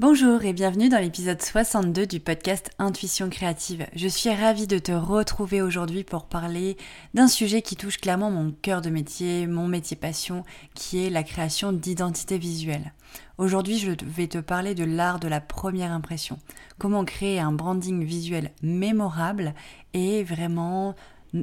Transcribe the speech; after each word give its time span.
Bonjour 0.00 0.44
et 0.44 0.52
bienvenue 0.52 0.88
dans 0.88 0.98
l'épisode 0.98 1.40
62 1.40 2.08
du 2.08 2.18
podcast 2.18 2.72
Intuition 2.80 3.30
créative. 3.30 3.86
Je 3.94 4.08
suis 4.08 4.28
ravie 4.28 4.66
de 4.66 4.80
te 4.80 4.90
retrouver 4.90 5.62
aujourd'hui 5.62 6.02
pour 6.02 6.26
parler 6.26 6.76
d'un 7.14 7.28
sujet 7.28 7.62
qui 7.62 7.76
touche 7.76 7.98
clairement 7.98 8.32
mon 8.32 8.50
cœur 8.50 8.82
de 8.82 8.90
métier, 8.90 9.46
mon 9.46 9.68
métier 9.68 9.96
passion, 9.96 10.42
qui 10.74 11.06
est 11.06 11.10
la 11.10 11.22
création 11.22 11.70
d'identité 11.72 12.38
visuelle. 12.38 12.92
Aujourd'hui, 13.38 13.78
je 13.78 13.92
vais 14.04 14.26
te 14.26 14.38
parler 14.38 14.74
de 14.74 14.82
l'art 14.82 15.20
de 15.20 15.28
la 15.28 15.40
première 15.40 15.92
impression. 15.92 16.40
Comment 16.76 17.04
créer 17.04 17.38
un 17.38 17.52
branding 17.52 18.04
visuel 18.04 18.50
mémorable 18.64 19.54
et 19.92 20.24
vraiment 20.24 20.96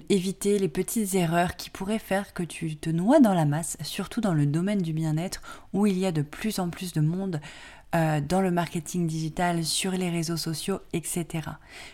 éviter 0.09 0.59
les 0.59 0.70
petites 0.70 1.15
erreurs 1.15 1.55
qui 1.55 1.70
pourraient 1.70 1.99
faire 1.99 2.33
que 2.33 2.43
tu 2.43 2.75
te 2.75 2.89
noies 2.89 3.20
dans 3.20 3.33
la 3.33 3.45
masse, 3.45 3.77
surtout 3.81 4.21
dans 4.21 4.33
le 4.33 4.45
domaine 4.45 4.81
du 4.81 4.93
bien-être 4.93 5.41
où 5.73 5.86
il 5.86 5.97
y 5.97 6.05
a 6.05 6.11
de 6.11 6.21
plus 6.21 6.59
en 6.59 6.70
plus 6.70 6.93
de 6.93 7.02
monde 7.02 7.39
euh, 7.94 8.21
dans 8.21 8.42
le 8.42 8.52
marketing 8.52 9.05
digital, 9.05 9.66
sur 9.66 9.92
les 9.92 10.10
réseaux 10.10 10.38
sociaux, 10.38 10.79
etc. 10.93 11.25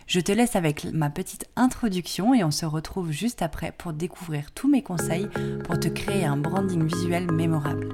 Je 0.06 0.20
te 0.20 0.30
laisse 0.30 0.54
avec 0.54 0.84
ma 0.92 1.10
petite 1.10 1.46
introduction 1.56 2.34
et 2.34 2.44
on 2.44 2.50
se 2.50 2.66
retrouve 2.66 3.10
juste 3.10 3.42
après 3.42 3.72
pour 3.76 3.92
découvrir 3.92 4.52
tous 4.52 4.68
mes 4.68 4.82
conseils 4.82 5.28
pour 5.64 5.80
te 5.80 5.88
créer 5.88 6.24
un 6.24 6.36
branding 6.36 6.86
visuel 6.86 7.30
mémorable. 7.32 7.88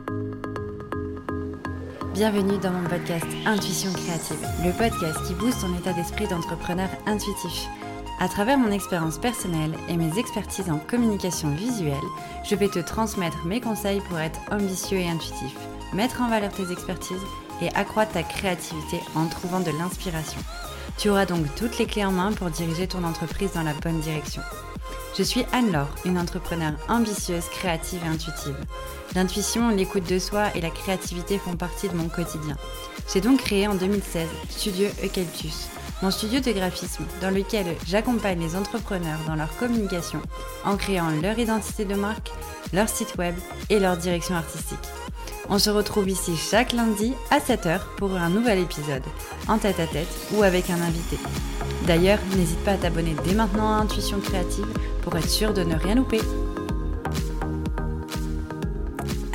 Bienvenue 2.14 2.58
dans 2.58 2.70
mon 2.70 2.88
podcast 2.88 3.26
Intuition 3.46 3.92
créative, 3.92 4.46
le 4.64 4.70
podcast 4.70 5.18
qui 5.26 5.34
booste 5.34 5.62
ton 5.62 5.76
état 5.76 5.92
d'esprit 5.92 6.28
d'entrepreneur 6.28 6.88
intuitif. 7.06 7.66
À 8.20 8.28
travers 8.28 8.56
mon 8.56 8.70
expérience 8.70 9.18
personnelle 9.18 9.74
et 9.88 9.96
mes 9.96 10.16
expertises 10.18 10.70
en 10.70 10.78
communication 10.78 11.52
visuelle, 11.54 11.96
je 12.44 12.54
vais 12.54 12.68
te 12.68 12.78
transmettre 12.78 13.44
mes 13.46 13.60
conseils 13.60 14.00
pour 14.08 14.18
être 14.18 14.38
ambitieux 14.52 14.98
et 14.98 15.08
intuitif, 15.08 15.56
mettre 15.92 16.20
en 16.22 16.28
valeur 16.28 16.52
tes 16.52 16.70
expertises 16.70 17.16
et 17.60 17.68
accroître 17.74 18.12
ta 18.12 18.22
créativité 18.22 19.00
en 19.14 19.26
trouvant 19.26 19.60
de 19.60 19.70
l'inspiration. 19.70 20.40
Tu 20.98 21.10
auras 21.10 21.26
donc 21.26 21.46
toutes 21.56 21.78
les 21.78 21.86
clés 21.86 22.04
en 22.04 22.12
main 22.12 22.32
pour 22.32 22.50
diriger 22.50 22.86
ton 22.86 23.04
entreprise 23.04 23.52
dans 23.52 23.62
la 23.62 23.74
bonne 23.74 24.00
direction. 24.00 24.42
Je 25.16 25.22
suis 25.22 25.44
Anne-Laure, 25.52 25.94
une 26.04 26.18
entrepreneure 26.18 26.74
ambitieuse, 26.88 27.44
créative 27.48 28.00
et 28.04 28.08
intuitive. 28.08 28.56
L'intuition, 29.14 29.68
l'écoute 29.68 30.08
de 30.08 30.18
soi 30.18 30.46
et 30.56 30.60
la 30.60 30.70
créativité 30.70 31.38
font 31.38 31.56
partie 31.56 31.88
de 31.88 31.94
mon 31.96 32.08
quotidien. 32.08 32.56
J'ai 33.12 33.20
donc 33.20 33.40
créé 33.40 33.68
en 33.68 33.74
2016 33.74 34.28
Studio 34.48 34.88
Eucalyptus, 35.04 35.68
mon 36.02 36.10
studio 36.10 36.40
de 36.40 36.50
graphisme 36.50 37.04
dans 37.20 37.30
lequel 37.30 37.66
j'accompagne 37.86 38.40
les 38.40 38.56
entrepreneurs 38.56 39.20
dans 39.26 39.36
leur 39.36 39.56
communication 39.56 40.20
en 40.64 40.76
créant 40.76 41.10
leur 41.22 41.38
identité 41.38 41.84
de 41.84 41.94
marque, 41.94 42.32
leur 42.72 42.88
site 42.88 43.14
web 43.16 43.34
et 43.70 43.78
leur 43.78 43.96
direction 43.96 44.34
artistique. 44.34 44.78
On 45.50 45.58
se 45.58 45.70
retrouve 45.70 46.08
ici 46.08 46.36
chaque 46.36 46.72
lundi 46.72 47.12
à 47.30 47.38
7h 47.38 47.80
pour 47.96 48.14
un 48.14 48.30
nouvel 48.30 48.60
épisode, 48.60 49.02
en 49.46 49.58
tête 49.58 49.78
à 49.78 49.86
tête 49.86 50.08
ou 50.32 50.42
avec 50.42 50.70
un 50.70 50.80
invité. 50.80 51.18
D'ailleurs, 51.86 52.18
n'hésite 52.36 52.64
pas 52.64 52.72
à 52.72 52.76
t'abonner 52.78 53.14
dès 53.24 53.34
maintenant 53.34 53.70
à 53.70 53.76
Intuition 53.76 54.20
Créative 54.20 54.66
pour 55.02 55.16
être 55.16 55.28
sûr 55.28 55.52
de 55.52 55.62
ne 55.62 55.74
rien 55.74 55.96
louper. 55.96 56.20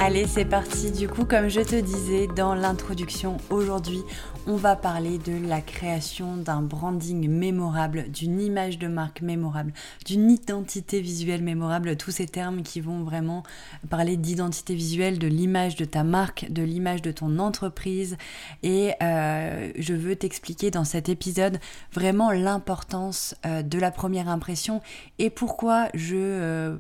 Allez, 0.02 0.28
c'est 0.28 0.46
parti. 0.46 0.92
Du 0.92 1.10
coup, 1.10 1.26
comme 1.26 1.50
je 1.50 1.60
te 1.60 1.76
disais 1.76 2.28
dans 2.34 2.56
l'introduction, 2.56 3.36
aujourd'hui, 3.50 4.02
on 4.48 4.56
va 4.56 4.78
parler 4.78 5.18
de 5.18 5.46
la 5.46 5.60
création 5.60 6.38
d'un 6.38 6.62
branding 6.62 7.30
mémorable, 7.30 8.10
d'une 8.10 8.40
image 8.40 8.80
de 8.80 8.88
marque 8.88 9.22
mémorable, 9.22 9.74
d'une 10.06 10.32
identité 10.32 11.02
visuelle 11.02 11.44
mémorable, 11.44 11.98
tous 11.98 12.12
ces 12.12 12.28
termes 12.28 12.64
qui 12.64 12.80
vont 12.80 13.04
vraiment 13.04 13.44
parler 13.90 14.16
d'identité 14.16 14.74
visuelle, 14.74 15.20
de 15.20 15.28
l'image 15.28 15.76
de 15.76 15.84
ta 15.84 16.06
marque, 16.06 16.48
de 16.50 16.64
l'image 16.64 17.02
de 17.02 17.12
ton 17.12 17.38
entreprise. 17.38 18.16
Et 18.64 18.94
euh, 19.04 19.70
je 19.78 19.94
veux 19.94 20.16
t'expliquer 20.16 20.72
dans 20.72 20.86
cet 20.86 21.10
épisode 21.10 21.60
vraiment 21.92 22.32
l'importance 22.32 23.36
euh, 23.46 23.64
de 23.64 23.78
la 23.78 23.92
première 23.92 24.30
impression 24.30 24.80
et 25.20 25.30
pourquoi 25.30 25.90
je... 25.94 26.16
Euh, 26.16 26.78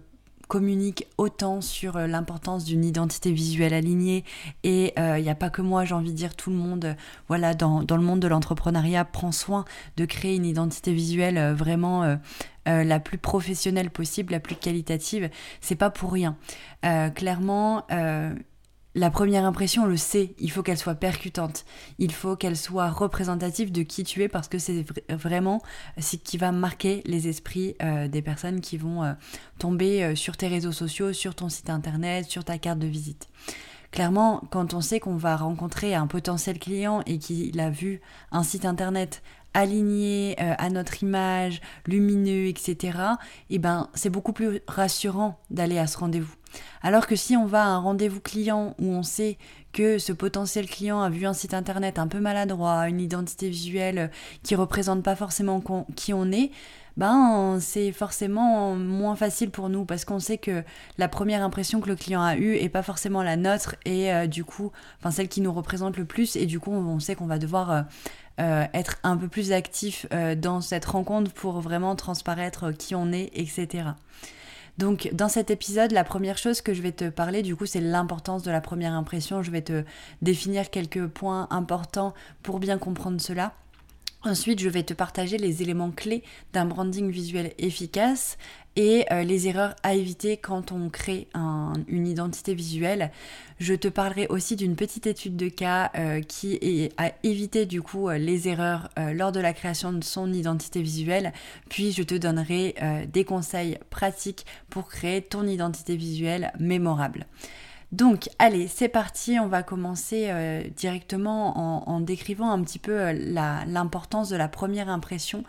communique 0.49 1.07
autant 1.17 1.61
sur 1.61 1.95
euh, 1.95 2.07
l'importance 2.07 2.65
d'une 2.65 2.83
identité 2.83 3.31
visuelle 3.31 3.73
alignée 3.73 4.25
et 4.63 4.93
il 4.97 5.01
euh, 5.01 5.21
n'y 5.21 5.29
a 5.29 5.35
pas 5.35 5.51
que 5.51 5.61
moi, 5.61 5.85
j'ai 5.85 5.93
envie 5.93 6.11
de 6.11 6.17
dire 6.17 6.35
tout 6.35 6.49
le 6.49 6.57
monde, 6.57 6.85
euh, 6.85 6.93
voilà, 7.29 7.53
dans, 7.53 7.83
dans, 7.83 7.95
le 7.95 8.03
monde 8.03 8.19
de 8.19 8.27
l'entrepreneuriat, 8.27 9.05
prend 9.05 9.31
soin 9.31 9.63
de 9.95 10.05
créer 10.05 10.35
une 10.35 10.45
identité 10.45 10.91
visuelle 10.91 11.53
vraiment 11.53 12.17
la 12.65 12.99
plus 12.99 13.19
professionnelle 13.19 13.91
possible, 13.91 14.31
la 14.31 14.39
plus 14.39 14.55
qualitative. 14.55 15.29
C'est 15.61 15.75
pas 15.75 15.91
pour 15.91 16.11
rien. 16.11 16.35
clairement, 17.13 17.85
la 18.95 19.11
première 19.11 19.45
impression, 19.45 19.83
on 19.83 19.87
le 19.87 19.97
sait, 19.97 20.33
il 20.39 20.49
faut 20.49 20.63
qu'elle 20.63 20.77
soit 20.77 20.95
percutante, 20.95 21.63
il 21.99 22.11
faut 22.11 22.35
qu'elle 22.35 22.57
soit 22.57 22.89
représentative 22.89 23.71
de 23.71 23.83
qui 23.83 24.03
tu 24.03 24.23
es 24.23 24.27
parce 24.27 24.47
que 24.47 24.57
c'est 24.57 24.83
vraiment 25.09 25.61
ce 25.99 26.15
qui 26.15 26.37
va 26.37 26.51
marquer 26.51 27.03
les 27.05 27.27
esprits 27.27 27.75
euh, 27.83 28.07
des 28.07 28.23
personnes 28.23 28.61
qui 28.61 28.77
vont 28.77 29.03
euh, 29.03 29.13
tomber 29.59 30.03
euh, 30.03 30.15
sur 30.15 30.37
tes 30.37 30.47
réseaux 30.47 30.71
sociaux, 30.71 31.13
sur 31.13 31.35
ton 31.35 31.49
site 31.49 31.69
internet, 31.69 32.25
sur 32.25 32.43
ta 32.43 32.57
carte 32.57 32.79
de 32.79 32.87
visite. 32.87 33.29
Clairement, 33.91 34.41
quand 34.49 34.73
on 34.73 34.81
sait 34.81 34.99
qu'on 34.99 35.17
va 35.17 35.35
rencontrer 35.35 35.93
un 35.93 36.07
potentiel 36.07 36.57
client 36.57 37.03
et 37.05 37.19
qu'il 37.19 37.59
a 37.59 37.69
vu 37.69 38.01
un 38.31 38.43
site 38.43 38.65
internet 38.65 39.21
aligné 39.55 40.37
à 40.37 40.69
notre 40.69 41.01
image, 41.01 41.59
lumineux, 41.87 42.45
etc., 42.45 42.99
eh 43.49 43.57
ben, 43.57 43.89
c'est 43.95 44.11
beaucoup 44.11 44.31
plus 44.31 44.61
rassurant 44.67 45.39
d'aller 45.49 45.79
à 45.79 45.87
ce 45.87 45.97
rendez-vous. 45.97 46.35
Alors 46.81 47.07
que 47.07 47.15
si 47.15 47.35
on 47.35 47.45
va 47.45 47.63
à 47.63 47.67
un 47.67 47.79
rendez-vous 47.79 48.21
client 48.21 48.75
où 48.79 48.87
on 48.87 49.03
sait 49.03 49.37
que 49.73 49.99
ce 49.99 50.13
potentiel 50.13 50.67
client 50.67 51.01
a 51.01 51.09
vu 51.09 51.25
un 51.25 51.33
site 51.33 51.53
internet 51.53 51.99
un 51.99 52.07
peu 52.07 52.19
maladroit, 52.19 52.87
une 52.89 53.01
identité 53.01 53.49
visuelle 53.49 54.11
qui 54.43 54.55
représente 54.55 55.03
pas 55.03 55.15
forcément 55.15 55.61
qui 55.95 56.13
on 56.13 56.31
est, 56.31 56.51
ben 56.99 57.59
c'est 57.61 57.93
forcément 57.93 58.75
moins 58.75 59.15
facile 59.15 59.51
pour 59.51 59.69
nous 59.69 59.85
parce 59.85 60.03
qu'on 60.03 60.19
sait 60.19 60.37
que 60.37 60.63
la 60.97 61.07
première 61.07 61.43
impression 61.43 61.79
que 61.79 61.87
le 61.87 61.95
client 61.95 62.21
a 62.21 62.35
eue 62.35 62.55
est 62.55 62.69
pas 62.69 62.83
forcément 62.83 63.23
la 63.23 63.37
nôtre 63.37 63.75
et 63.85 64.13
euh, 64.13 64.27
du 64.27 64.43
coup, 64.43 64.71
enfin 64.99 65.09
celle 65.09 65.29
qui 65.29 65.39
nous 65.39 65.53
représente 65.53 65.95
le 65.95 66.03
plus 66.03 66.35
et 66.35 66.45
du 66.45 66.59
coup 66.59 66.71
on 66.71 66.99
sait 66.99 67.15
qu'on 67.15 67.25
va 67.25 67.39
devoir 67.39 67.71
euh, 67.71 67.81
euh, 68.41 68.65
être 68.73 68.97
un 69.03 69.15
peu 69.15 69.29
plus 69.29 69.53
actif 69.53 70.07
dans 70.37 70.61
cette 70.61 70.85
rencontre 70.85 71.31
pour 71.31 71.61
vraiment 71.61 71.95
transparaître 71.95 72.71
qui 72.71 72.95
on 72.95 73.11
est, 73.11 73.29
etc. 73.33 73.91
Donc 74.79 75.09
dans 75.11 75.27
cet 75.27 75.51
épisode, 75.51 75.91
la 75.91 76.05
première 76.05 76.37
chose 76.37 76.61
que 76.61 76.73
je 76.73 76.81
vais 76.81 76.93
te 76.93 77.09
parler, 77.09 77.41
du 77.43 77.53
coup, 77.53 77.65
c'est 77.65 77.81
l'importance 77.81 78.43
de 78.43 78.51
la 78.51 78.61
première 78.61 78.93
impression. 78.93 79.43
Je 79.43 79.51
vais 79.51 79.61
te 79.61 79.83
définir 80.21 80.69
quelques 80.69 81.05
points 81.05 81.49
importants 81.51 82.13
pour 82.43 82.59
bien 82.59 82.77
comprendre 82.77 83.19
cela. 83.19 83.53
Ensuite, 84.23 84.61
je 84.61 84.69
vais 84.69 84.83
te 84.83 84.93
partager 84.93 85.37
les 85.37 85.61
éléments 85.61 85.91
clés 85.91 86.23
d'un 86.53 86.63
branding 86.63 87.11
visuel 87.11 87.53
efficace 87.57 88.37
et 88.75 89.05
euh, 89.11 89.23
les 89.23 89.47
erreurs 89.47 89.75
à 89.83 89.93
éviter 89.93 90.37
quand 90.37 90.71
on 90.71 90.89
crée 90.89 91.27
une 91.87 92.07
identité 92.07 92.53
visuelle. 92.53 93.11
Je 93.59 93.73
te 93.73 93.87
parlerai 93.87 94.27
aussi 94.27 94.55
d'une 94.55 94.75
petite 94.75 95.07
étude 95.07 95.35
de 95.35 95.49
cas 95.49 95.91
euh, 95.95 96.21
qui 96.21 96.53
est 96.61 96.93
à 96.97 97.11
éviter 97.23 97.65
du 97.65 97.81
coup 97.81 98.09
euh, 98.09 98.17
les 98.17 98.47
erreurs 98.47 98.89
lors 99.13 99.31
de 99.31 99.39
la 99.39 99.53
création 99.53 99.91
de 99.91 100.03
son 100.03 100.31
identité 100.31 100.81
visuelle. 100.81 101.33
Puis 101.69 101.91
je 101.91 102.03
te 102.03 102.15
donnerai 102.15 102.75
des 103.11 103.25
conseils 103.25 103.77
pratiques 103.89 104.45
pour 104.69 104.87
créer 104.87 105.21
ton 105.21 105.45
identité 105.45 105.95
visuelle 105.95 106.51
mémorable. 106.59 107.25
Donc, 107.91 108.29
allez, 108.39 108.67
c'est 108.67 108.89
parti. 108.89 109.39
On 109.39 109.47
va 109.47 109.63
commencer 109.63 110.31
directement 110.75 111.89
en, 111.89 111.99
décrivant 112.01 112.51
un 112.51 112.61
petit 112.63 112.79
peu 112.79 113.11
l'importance 113.11 114.29
de 114.29 114.35
la 114.35 114.47
première 114.47 114.89
impression 114.89 115.43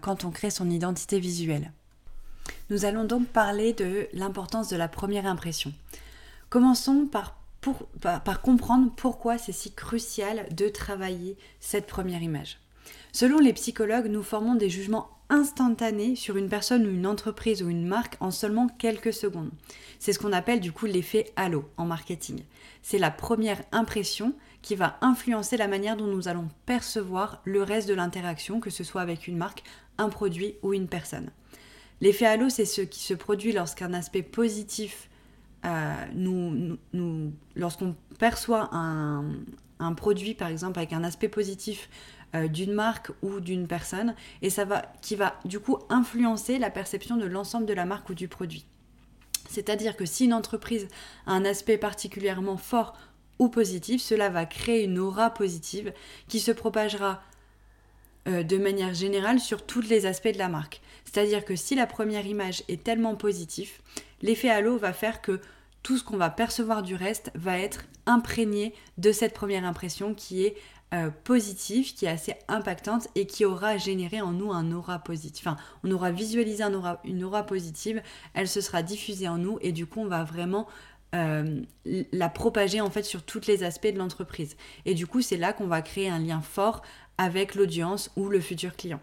quand 0.00 0.24
on 0.24 0.30
crée 0.30 0.50
son 0.50 0.70
identité 0.70 1.18
visuelle. 1.18 1.72
Nous 2.70 2.86
allons 2.86 3.04
donc 3.04 3.26
parler 3.26 3.74
de 3.74 4.08
l'importance 4.14 4.70
de 4.70 4.76
la 4.76 4.88
première 4.88 5.26
impression. 5.26 5.72
Commençons 6.48 7.06
par, 7.06 7.36
comprendre 8.42 8.90
pourquoi 8.96 9.36
c'est 9.36 9.52
si 9.52 9.72
crucial 9.72 10.46
de 10.50 10.68
travailler 10.68 11.36
cette 11.60 11.86
première 11.86 12.22
image. 12.22 12.58
Selon 13.12 13.38
les 13.38 13.52
psychologues, 13.52 14.06
nous 14.06 14.22
formons 14.22 14.54
des 14.54 14.70
jugements 14.70 15.10
instantanés 15.28 16.16
sur 16.16 16.36
une 16.36 16.48
personne 16.48 16.86
ou 16.86 16.90
une 16.90 17.06
entreprise 17.06 17.62
ou 17.62 17.68
une 17.68 17.86
marque 17.86 18.16
en 18.20 18.30
seulement 18.30 18.68
quelques 18.68 19.12
secondes. 19.12 19.50
C'est 19.98 20.14
ce 20.14 20.18
qu'on 20.18 20.32
appelle 20.32 20.60
du 20.60 20.72
coup 20.72 20.86
l'effet 20.86 21.32
halo 21.36 21.68
en 21.76 21.84
marketing. 21.84 22.44
C'est 22.82 22.98
la 22.98 23.10
première 23.10 23.62
impression 23.72 24.34
qui 24.62 24.74
va 24.74 24.96
influencer 25.02 25.58
la 25.58 25.68
manière 25.68 25.96
dont 25.96 26.06
nous 26.06 26.28
allons 26.28 26.48
percevoir 26.64 27.42
le 27.44 27.62
reste 27.62 27.88
de 27.88 27.94
l'interaction, 27.94 28.60
que 28.60 28.70
ce 28.70 28.84
soit 28.84 29.02
avec 29.02 29.28
une 29.28 29.36
marque, 29.36 29.62
un 29.98 30.08
produit 30.08 30.54
ou 30.62 30.72
une 30.72 30.88
personne. 30.88 31.30
L'effet 32.00 32.26
halo, 32.26 32.48
c'est 32.48 32.64
ce 32.64 32.80
qui 32.82 33.00
se 33.00 33.14
produit 33.14 33.52
lorsqu'un 33.52 33.92
aspect 33.94 34.22
positif 34.22 35.08
euh, 35.64 35.94
nous, 36.14 36.76
lorsqu'on 37.56 37.94
perçoit 38.18 38.68
un, 38.72 39.24
produit, 39.96 40.34
par 40.34 40.48
exemple, 40.48 40.78
avec 40.78 40.92
un 40.92 41.04
aspect 41.04 41.28
positif 41.28 41.88
euh, 42.34 42.48
d'une 42.48 42.72
marque 42.72 43.10
ou 43.22 43.40
d'une 43.40 43.66
personne, 43.66 44.14
et 44.42 44.50
ça 44.50 44.64
va, 44.64 44.92
qui 45.00 45.14
va 45.14 45.38
du 45.44 45.60
coup 45.60 45.78
influencer 45.88 46.58
la 46.58 46.70
perception 46.70 47.16
de 47.16 47.26
l'ensemble 47.26 47.66
de 47.66 47.72
la 47.72 47.84
marque 47.84 48.10
ou 48.10 48.14
du 48.14 48.28
produit. 48.28 48.66
C'est-à-dire 49.48 49.96
que 49.96 50.06
si 50.06 50.24
une 50.24 50.34
entreprise 50.34 50.88
a 51.26 51.32
un 51.32 51.44
aspect 51.44 51.78
particulièrement 51.78 52.56
fort 52.56 52.96
ou 53.38 53.48
positive, 53.48 54.00
cela 54.00 54.28
va 54.28 54.46
créer 54.46 54.84
une 54.84 54.98
aura 54.98 55.30
positive 55.30 55.92
qui 56.28 56.40
se 56.40 56.50
propagera 56.50 57.22
euh, 58.26 58.42
de 58.42 58.56
manière 58.56 58.94
générale 58.94 59.38
sur 59.38 59.64
tous 59.64 59.82
les 59.82 60.06
aspects 60.06 60.32
de 60.32 60.38
la 60.38 60.48
marque. 60.48 60.80
C'est-à-dire 61.14 61.44
que 61.44 61.54
si 61.54 61.76
la 61.76 61.86
première 61.86 62.26
image 62.26 62.64
est 62.66 62.82
tellement 62.82 63.14
positive, 63.14 63.70
l'effet 64.20 64.50
halo 64.50 64.78
va 64.78 64.92
faire 64.92 65.22
que 65.22 65.40
tout 65.84 65.96
ce 65.96 66.02
qu'on 66.02 66.16
va 66.16 66.28
percevoir 66.28 66.82
du 66.82 66.96
reste 66.96 67.30
va 67.36 67.56
être 67.56 67.84
imprégné 68.04 68.74
de 68.98 69.12
cette 69.12 69.32
première 69.32 69.64
impression 69.64 70.12
qui 70.12 70.44
est 70.44 70.56
euh, 70.92 71.10
positive, 71.22 71.94
qui 71.94 72.06
est 72.06 72.08
assez 72.08 72.34
impactante 72.48 73.06
et 73.14 73.26
qui 73.26 73.44
aura 73.44 73.76
généré 73.76 74.22
en 74.22 74.32
nous 74.32 74.50
un 74.50 74.72
aura 74.72 74.98
positif. 74.98 75.46
Enfin, 75.46 75.56
on 75.84 75.92
aura 75.92 76.10
visualisé 76.10 76.64
un 76.64 76.74
aura, 76.74 77.00
une 77.04 77.22
aura 77.22 77.44
positive, 77.44 78.02
elle 78.32 78.48
se 78.48 78.60
sera 78.60 78.82
diffusée 78.82 79.28
en 79.28 79.38
nous 79.38 79.58
et 79.62 79.70
du 79.70 79.86
coup 79.86 80.00
on 80.00 80.08
va 80.08 80.24
vraiment 80.24 80.66
euh, 81.14 81.62
la 81.84 82.28
propager 82.28 82.80
en 82.80 82.90
fait 82.90 83.04
sur 83.04 83.22
tous 83.22 83.46
les 83.46 83.62
aspects 83.62 83.86
de 83.86 83.98
l'entreprise. 83.98 84.56
Et 84.84 84.94
du 84.94 85.06
coup 85.06 85.22
c'est 85.22 85.36
là 85.36 85.52
qu'on 85.52 85.68
va 85.68 85.80
créer 85.80 86.08
un 86.08 86.18
lien 86.18 86.40
fort 86.40 86.82
avec 87.18 87.54
l'audience 87.54 88.10
ou 88.16 88.28
le 88.28 88.40
futur 88.40 88.74
client. 88.74 89.00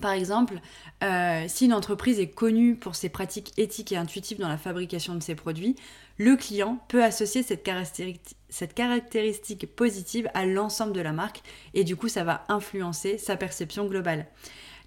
Par 0.00 0.12
exemple, 0.12 0.60
euh, 1.04 1.44
si 1.48 1.66
une 1.66 1.74
entreprise 1.74 2.20
est 2.20 2.30
connue 2.30 2.76
pour 2.76 2.94
ses 2.94 3.08
pratiques 3.08 3.52
éthiques 3.58 3.92
et 3.92 3.96
intuitives 3.96 4.38
dans 4.38 4.48
la 4.48 4.56
fabrication 4.56 5.14
de 5.14 5.22
ses 5.22 5.34
produits, 5.34 5.76
le 6.18 6.36
client 6.36 6.78
peut 6.88 7.02
associer 7.02 7.42
cette 7.42 7.62
caractéristique, 7.62 8.36
cette 8.48 8.74
caractéristique 8.74 9.74
positive 9.74 10.28
à 10.34 10.46
l'ensemble 10.46 10.92
de 10.92 11.00
la 11.00 11.12
marque 11.12 11.42
et 11.74 11.84
du 11.84 11.96
coup 11.96 12.08
ça 12.08 12.24
va 12.24 12.44
influencer 12.48 13.16
sa 13.16 13.36
perception 13.36 13.86
globale. 13.86 14.26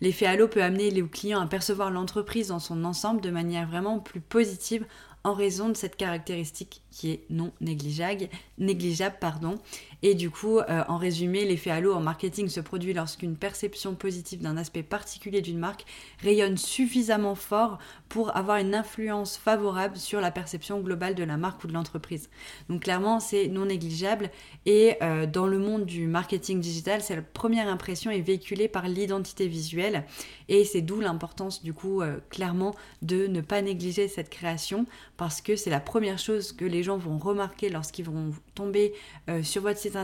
L'effet 0.01 0.25
halo 0.25 0.47
peut 0.47 0.61
amener 0.61 0.91
le 0.91 1.07
client 1.07 1.39
à 1.39 1.47
percevoir 1.47 1.89
l'entreprise 1.89 2.49
dans 2.49 2.59
son 2.59 2.83
ensemble 2.83 3.21
de 3.21 3.31
manière 3.31 3.67
vraiment 3.67 3.99
plus 3.99 4.21
positive 4.21 4.85
en 5.23 5.33
raison 5.33 5.69
de 5.69 5.77
cette 5.77 5.95
caractéristique 5.95 6.82
qui 6.93 7.09
est 7.09 7.25
non 7.31 7.51
négligeable, 7.59 8.29
négligeable 8.59 9.15
pardon. 9.19 9.57
Et 10.03 10.13
du 10.13 10.29
coup, 10.29 10.59
euh, 10.59 10.83
en 10.87 10.97
résumé, 10.97 11.43
l'effet 11.43 11.71
halo 11.71 11.93
en 11.93 12.01
marketing 12.01 12.49
se 12.49 12.59
produit 12.59 12.93
lorsqu'une 12.93 13.35
perception 13.35 13.95
positive 13.95 14.41
d'un 14.41 14.57
aspect 14.57 14.83
particulier 14.83 15.41
d'une 15.41 15.57
marque 15.57 15.85
rayonne 16.21 16.57
suffisamment 16.57 17.35
fort 17.35 17.79
pour 18.09 18.35
avoir 18.37 18.57
une 18.57 18.75
influence 18.75 19.37
favorable 19.37 19.97
sur 19.97 20.21
la 20.21 20.29
perception 20.29 20.81
globale 20.81 21.15
de 21.15 21.23
la 21.23 21.37
marque 21.37 21.63
ou 21.63 21.67
de 21.67 21.73
l'entreprise. 21.73 22.29
Donc 22.69 22.83
clairement, 22.83 23.19
c'est 23.19 23.47
non 23.47 23.65
négligeable. 23.65 24.29
Et 24.67 24.97
euh, 25.01 25.25
dans 25.25 25.47
le 25.47 25.57
monde 25.57 25.85
du 25.85 26.05
marketing 26.05 26.59
digital, 26.59 27.01
cette 27.01 27.33
première 27.33 27.67
impression 27.67 28.11
est 28.11 28.21
véhiculée 28.21 28.67
par 28.67 28.87
l'identité 28.87 29.47
visuelle. 29.47 30.03
Et 30.47 30.63
c'est 30.63 30.81
d'où 30.81 30.99
l'importance, 30.99 31.63
du 31.63 31.73
coup, 31.73 32.01
euh, 32.01 32.19
clairement, 32.29 32.75
de 33.01 33.25
ne 33.25 33.41
pas 33.41 33.61
négliger 33.61 34.07
cette 34.07 34.29
création 34.29 34.85
parce 35.17 35.41
que 35.41 35.55
c'est 35.55 35.69
la 35.69 35.79
première 35.79 36.19
chose 36.19 36.51
que 36.51 36.65
les 36.65 36.82
gens 36.83 36.97
vont 36.97 37.17
remarquer 37.17 37.69
lorsqu'ils 37.69 38.05
vont 38.05 38.31
tomber 38.55 38.93
euh, 39.29 39.43
sur 39.43 39.61
votre 39.61 39.79
site 39.79 39.97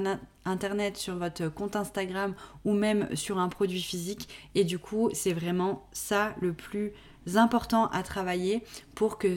internet, 0.45 0.97
sur 0.97 1.15
votre 1.15 1.47
compte 1.49 1.75
Instagram 1.75 2.33
ou 2.65 2.73
même 2.73 3.13
sur 3.15 3.37
un 3.39 3.49
produit 3.49 3.81
physique. 3.81 4.29
Et 4.55 4.63
du 4.63 4.79
coup, 4.79 5.09
c'est 5.13 5.33
vraiment 5.33 5.87
ça 5.91 6.33
le 6.41 6.53
plus 6.53 6.93
important 7.35 7.87
à 7.87 8.03
travailler 8.03 8.63
pour 8.95 9.17
que 9.17 9.27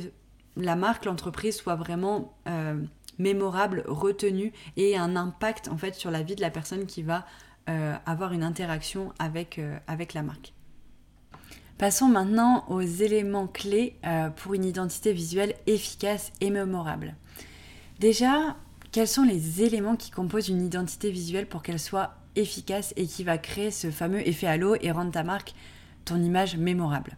la 0.57 0.77
marque, 0.77 1.05
l'entreprise 1.05 1.57
soit 1.57 1.77
vraiment 1.77 2.35
euh, 2.49 2.81
mémorable, 3.19 3.85
retenue 3.87 4.53
et 4.77 4.97
un 4.97 5.17
impact 5.17 5.69
en 5.69 5.77
fait 5.77 5.95
sur 5.95 6.11
la 6.11 6.23
vie 6.23 6.37
de 6.37 6.41
la 6.41 6.51
personne 6.51 6.87
qui 6.87 7.03
va 7.03 7.27
euh, 7.69 7.95
avoir 8.07 8.33
une 8.33 8.43
interaction 8.43 9.13
avec, 9.19 9.61
avec 9.87 10.15
la 10.15 10.23
marque. 10.23 10.53
Passons 11.83 12.07
maintenant 12.07 12.65
aux 12.69 12.81
éléments 12.81 13.49
clés 13.49 13.97
pour 14.37 14.55
une 14.55 14.65
identité 14.65 15.13
visuelle 15.13 15.57
efficace 15.67 16.31
et 16.41 16.49
mémorable. 16.49 17.17
Déjà, 17.99 18.55
quels 18.93 19.09
sont 19.09 19.25
les 19.25 19.65
éléments 19.65 19.97
qui 19.97 20.13
composent 20.13 20.49
une 20.49 20.65
identité 20.65 21.11
visuelle 21.11 21.49
pour 21.49 21.61
qu'elle 21.61 21.81
soit 21.81 22.15
efficace 22.37 22.95
et 22.95 23.09
qui 23.09 23.25
va 23.25 23.37
créer 23.37 23.73
ce 23.73 23.91
fameux 23.91 24.25
effet 24.29 24.47
halo 24.47 24.77
et 24.81 24.93
rendre 24.93 25.11
ta 25.11 25.25
marque, 25.25 25.55
ton 26.05 26.23
image 26.23 26.57
mémorable? 26.57 27.17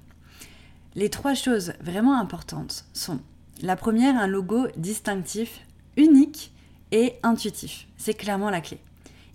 Les 0.94 1.10
trois 1.10 1.34
choses 1.34 1.74
vraiment 1.82 2.18
importantes 2.18 2.86
sont 2.94 3.20
la 3.60 3.76
première, 3.76 4.16
un 4.16 4.26
logo 4.26 4.68
distinctif, 4.78 5.60
unique 5.98 6.54
et 6.90 7.16
intuitif. 7.22 7.86
C'est 7.98 8.14
clairement 8.14 8.48
la 8.48 8.62
clé. 8.62 8.78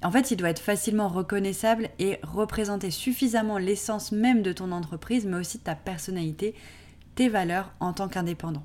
En 0.01 0.11
fait, 0.11 0.31
il 0.31 0.37
doit 0.37 0.49
être 0.49 0.61
facilement 0.61 1.09
reconnaissable 1.09 1.89
et 1.99 2.19
représenter 2.23 2.89
suffisamment 2.89 3.57
l'essence 3.57 4.11
même 4.11 4.41
de 4.41 4.53
ton 4.53 4.71
entreprise, 4.71 5.25
mais 5.25 5.37
aussi 5.37 5.57
de 5.57 5.63
ta 5.63 5.75
personnalité, 5.75 6.55
tes 7.15 7.27
valeurs 7.27 7.73
en 7.81 7.91
tant 7.91 8.07
qu'indépendant. 8.07 8.63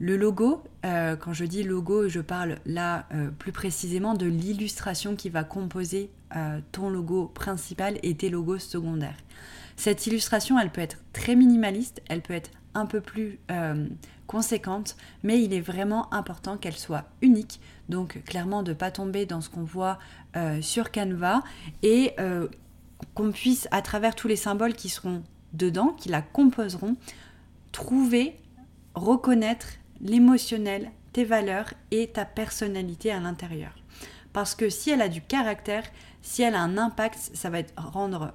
Le 0.00 0.16
logo, 0.16 0.62
euh, 0.84 1.16
quand 1.16 1.32
je 1.32 1.44
dis 1.44 1.62
logo, 1.62 2.08
je 2.08 2.20
parle 2.20 2.58
là 2.66 3.06
euh, 3.14 3.30
plus 3.30 3.52
précisément 3.52 4.14
de 4.14 4.26
l'illustration 4.26 5.14
qui 5.16 5.30
va 5.30 5.44
composer 5.44 6.10
euh, 6.36 6.60
ton 6.72 6.90
logo 6.90 7.26
principal 7.26 7.98
et 8.02 8.14
tes 8.16 8.28
logos 8.28 8.58
secondaires. 8.58 9.16
Cette 9.76 10.06
illustration, 10.06 10.58
elle 10.58 10.70
peut 10.70 10.80
être 10.80 10.98
très 11.12 11.36
minimaliste, 11.36 12.02
elle 12.08 12.22
peut 12.22 12.34
être 12.34 12.50
un 12.74 12.86
peu 12.86 13.00
plus 13.00 13.38
conséquente, 14.26 14.96
mais 15.22 15.42
il 15.42 15.52
est 15.52 15.60
vraiment 15.60 16.12
important 16.12 16.56
qu'elle 16.56 16.76
soit 16.76 17.04
unique. 17.22 17.60
Donc 17.88 18.22
clairement 18.24 18.62
de 18.62 18.70
ne 18.70 18.76
pas 18.76 18.90
tomber 18.90 19.26
dans 19.26 19.40
ce 19.40 19.48
qu'on 19.48 19.64
voit 19.64 19.98
sur 20.60 20.90
Canva 20.90 21.42
et 21.82 22.14
qu'on 23.14 23.32
puisse, 23.32 23.68
à 23.70 23.82
travers 23.82 24.14
tous 24.14 24.28
les 24.28 24.36
symboles 24.36 24.74
qui 24.74 24.88
seront 24.88 25.22
dedans, 25.52 25.88
qui 25.96 26.08
la 26.08 26.22
composeront, 26.22 26.96
trouver, 27.72 28.38
reconnaître 28.94 29.66
l'émotionnel, 30.00 30.90
tes 31.12 31.24
valeurs 31.24 31.72
et 31.90 32.08
ta 32.08 32.24
personnalité 32.24 33.10
à 33.10 33.20
l'intérieur. 33.20 33.72
Parce 34.32 34.54
que 34.54 34.68
si 34.68 34.90
elle 34.90 35.02
a 35.02 35.08
du 35.08 35.22
caractère, 35.22 35.84
si 36.22 36.42
elle 36.42 36.54
a 36.54 36.60
un 36.60 36.76
impact, 36.76 37.30
ça 37.34 37.50
va 37.50 37.58
rendre 37.76 38.32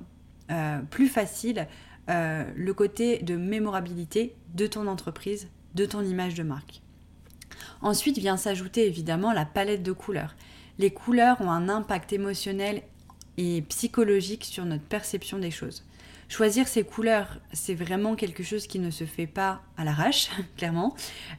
euh, 0.50 0.80
plus 0.90 1.08
facile 1.08 1.68
euh, 2.10 2.44
le 2.56 2.74
côté 2.74 3.20
de 3.20 3.36
mémorabilité 3.36 4.36
de 4.56 4.68
ton 4.68 4.88
entreprise, 4.88 5.48
de 5.76 5.86
ton 5.86 6.02
image 6.02 6.34
de 6.34 6.44
marque. 6.44 6.82
Ensuite 7.82 8.18
vient 8.18 8.38
s'ajouter 8.38 8.88
évidemment 8.88 9.32
la 9.32 9.46
palette 9.46 9.84
de 9.84 9.92
couleurs. 9.92 10.36
Les 10.78 10.92
couleurs 10.92 11.40
ont 11.42 11.52
un 11.52 11.70
impact 11.70 12.14
émotionnel 12.14 12.82
et 13.38 13.62
psychologique 13.64 14.44
sur 14.44 14.66
notre 14.66 14.84
perception 14.84 15.40
des 15.40 15.52
choses. 15.52 15.84
Choisir 16.30 16.68
ses 16.68 16.84
couleurs, 16.84 17.40
c'est 17.54 17.74
vraiment 17.74 18.16
quelque 18.16 18.44
chose 18.44 18.68
qui 18.68 18.78
ne 18.78 18.92
se 18.92 19.04
fait 19.04 19.26
pas 19.26 19.64
à 19.78 19.84
l'arrache, 19.84 20.30
clairement. 20.58 20.96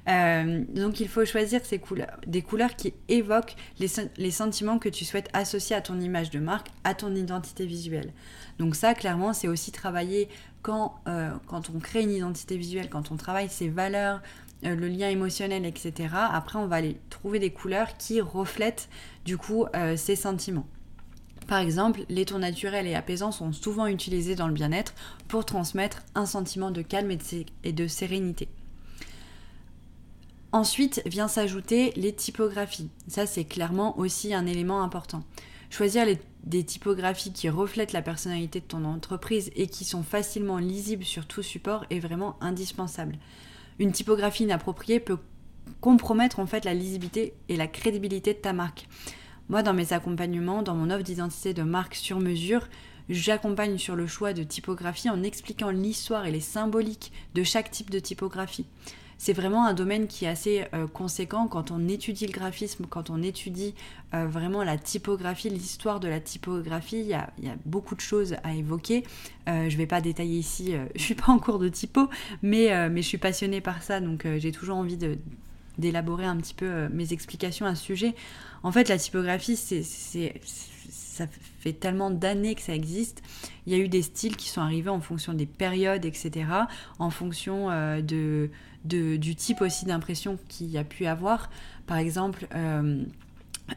Euh, 0.08 0.64
donc 0.74 0.98
il 0.98 1.08
faut 1.08 1.24
choisir 1.24 1.64
ces 1.64 1.80
des 2.26 2.42
couleurs 2.42 2.74
qui 2.74 2.92
évoquent 3.08 3.54
les, 3.78 4.30
sentiments 4.32 4.80
que 4.80 4.88
tu 4.88 5.04
souhaites 5.04 5.30
associer 5.32 5.76
à 5.76 5.80
ton 5.80 6.00
image 6.00 6.30
de 6.30 6.40
marque, 6.40 6.68
à 6.82 6.94
ton 6.94 7.14
identité 7.14 7.66
visuelle. 7.66 8.12
Donc 8.58 8.74
ça, 8.74 8.94
clairement, 8.94 9.32
c'est 9.32 9.46
aussi 9.46 9.70
travailler 9.70 10.28
quand, 10.62 11.00
euh, 11.08 11.30
quand 11.46 11.70
on 11.74 11.78
crée 11.78 12.02
une 12.02 12.12
identité 12.12 12.56
visuelle, 12.56 12.88
quand 12.88 13.10
on 13.10 13.16
travaille 13.16 13.48
ses 13.48 13.68
valeurs, 13.68 14.20
euh, 14.64 14.74
le 14.74 14.88
lien 14.88 15.08
émotionnel, 15.08 15.64
etc. 15.64 16.08
Après, 16.12 16.58
on 16.58 16.66
va 16.66 16.76
aller 16.76 17.00
trouver 17.08 17.38
des 17.38 17.50
couleurs 17.50 17.96
qui 17.96 18.20
reflètent 18.20 18.88
du 19.24 19.38
coup 19.38 19.66
ces 19.96 20.16
sentiments. 20.16 20.66
Par 21.46 21.58
exemple, 21.58 22.04
les 22.08 22.26
tons 22.26 22.38
naturels 22.38 22.86
et 22.86 22.94
apaisants 22.94 23.32
sont 23.32 23.52
souvent 23.52 23.86
utilisés 23.86 24.36
dans 24.36 24.46
le 24.46 24.54
bien-être 24.54 24.94
pour 25.26 25.44
transmettre 25.44 26.04
un 26.14 26.24
sentiment 26.24 26.70
de 26.70 26.80
calme 26.80 27.10
et 27.64 27.72
de 27.72 27.86
sérénité. 27.88 28.48
Ensuite 30.52 31.02
vient 31.06 31.28
s'ajouter 31.28 31.92
les 31.96 32.12
typographies. 32.12 32.90
Ça, 33.06 33.26
c'est 33.26 33.44
clairement 33.44 33.98
aussi 33.98 34.34
un 34.34 34.46
élément 34.46 34.82
important. 34.82 35.22
Choisir 35.70 36.04
des 36.42 36.64
typographies 36.64 37.32
qui 37.32 37.48
reflètent 37.48 37.92
la 37.92 38.02
personnalité 38.02 38.58
de 38.58 38.64
ton 38.64 38.84
entreprise 38.84 39.52
et 39.54 39.68
qui 39.68 39.84
sont 39.84 40.02
facilement 40.02 40.58
lisibles 40.58 41.04
sur 41.04 41.26
tout 41.26 41.42
support 41.42 41.86
est 41.90 42.00
vraiment 42.00 42.36
indispensable. 42.40 43.16
Une 43.78 43.92
typographie 43.92 44.42
inappropriée 44.42 44.98
peut 44.98 45.18
compromettre 45.80 46.40
en 46.40 46.46
fait 46.46 46.64
la 46.64 46.74
lisibilité 46.74 47.34
et 47.48 47.56
la 47.56 47.68
crédibilité 47.68 48.34
de 48.34 48.38
ta 48.40 48.52
marque. 48.52 48.88
Moi, 49.48 49.62
dans 49.62 49.72
mes 49.72 49.92
accompagnements, 49.92 50.62
dans 50.62 50.74
mon 50.74 50.90
offre 50.90 51.04
d'identité 51.04 51.54
de 51.54 51.62
marque 51.62 51.94
sur 51.94 52.18
mesure, 52.18 52.68
j'accompagne 53.08 53.78
sur 53.78 53.94
le 53.94 54.08
choix 54.08 54.32
de 54.32 54.42
typographie 54.42 55.08
en 55.08 55.22
expliquant 55.22 55.70
l'histoire 55.70 56.26
et 56.26 56.32
les 56.32 56.40
symboliques 56.40 57.12
de 57.34 57.44
chaque 57.44 57.70
type 57.70 57.90
de 57.90 58.00
typographie. 58.00 58.66
C'est 59.22 59.34
vraiment 59.34 59.66
un 59.66 59.74
domaine 59.74 60.06
qui 60.06 60.24
est 60.24 60.28
assez 60.28 60.64
euh, 60.72 60.86
conséquent 60.86 61.46
quand 61.46 61.70
on 61.70 61.88
étudie 61.88 62.26
le 62.26 62.32
graphisme, 62.32 62.86
quand 62.88 63.10
on 63.10 63.22
étudie 63.22 63.74
euh, 64.14 64.26
vraiment 64.26 64.64
la 64.64 64.78
typographie, 64.78 65.50
l'histoire 65.50 66.00
de 66.00 66.08
la 66.08 66.20
typographie. 66.20 67.00
Il 67.00 67.06
y, 67.06 67.12
a, 67.12 67.30
beaucoup 67.66 67.94
de 67.94 68.00
choses 68.00 68.36
à 68.44 68.54
évoquer. 68.54 69.04
Euh, 69.46 69.68
je 69.68 69.74
ne 69.74 69.76
vais 69.76 69.86
pas 69.86 70.00
détailler 70.00 70.38
ici, 70.38 70.72
je 70.94 70.98
ne 70.98 71.04
suis 71.04 71.14
pas 71.14 71.30
en 71.32 71.38
cours 71.38 71.58
de 71.58 71.68
typo, 71.68 72.08
mais, 72.40 72.88
mais 72.88 73.02
je 73.02 73.08
suis 73.08 73.18
passionnée 73.18 73.60
par 73.60 73.82
ça, 73.82 74.00
donc 74.00 74.26
j'ai 74.38 74.52
toujours 74.52 74.78
envie 74.78 74.96
d'élaborer 75.76 76.24
un 76.24 76.38
petit 76.38 76.54
peu 76.54 76.88
mes 76.88 77.12
explications 77.12 77.66
à 77.66 77.74
ce 77.74 77.84
sujet. 77.84 78.14
En 78.62 78.72
fait, 78.72 78.88
la 78.88 78.96
typographie, 78.96 79.56
c'est, 79.56 79.82
ça 79.82 81.26
fait 81.58 81.74
tellement 81.74 82.10
d'années 82.10 82.54
que 82.54 82.62
ça 82.62 82.74
existe. 82.74 83.20
Il 83.66 83.74
y 83.74 83.76
a 83.76 83.78
eu 83.78 83.88
des 83.88 84.00
styles 84.00 84.36
qui 84.38 84.48
sont 84.48 84.62
arrivés 84.62 84.88
en 84.88 85.02
fonction 85.02 85.34
des 85.34 85.44
périodes, 85.44 86.06
etc., 86.06 86.46
en 86.98 87.10
fonction 87.10 87.68
de, 88.00 88.48
du 88.84 89.34
type 89.36 89.60
aussi 89.60 89.84
d'impression 89.84 90.38
qu'il 90.48 90.68
y 90.68 90.78
a 90.78 90.84
pu 90.84 91.06
avoir. 91.06 91.50
Par 91.86 91.98
exemple, 91.98 92.46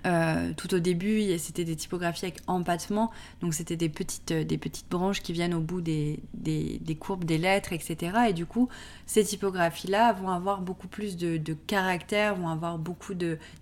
euh, 0.05 0.51
tout 0.55 0.73
au 0.73 0.79
début, 0.79 1.37
c'était 1.37 1.63
des 1.63 1.75
typographies 1.75 2.25
avec 2.25 2.39
empattement, 2.47 3.11
donc 3.41 3.53
c'était 3.53 3.75
des 3.75 3.89
petites, 3.89 4.31
euh, 4.31 4.43
des 4.43 4.57
petites 4.57 4.89
branches 4.89 5.21
qui 5.21 5.33
viennent 5.33 5.53
au 5.53 5.59
bout 5.59 5.81
des, 5.81 6.19
des, 6.33 6.95
courbes 6.95 7.25
des 7.25 7.37
lettres, 7.37 7.73
etc. 7.73 8.17
Et 8.29 8.33
du 8.33 8.45
coup, 8.45 8.69
ces 9.05 9.23
typographies-là 9.23 10.13
vont 10.13 10.29
avoir 10.29 10.61
beaucoup 10.61 10.87
plus 10.87 11.17
de, 11.17 11.37
de 11.37 11.53
caractères, 11.53 12.35
vont 12.35 12.49
avoir 12.49 12.77
beaucoup 12.77 13.13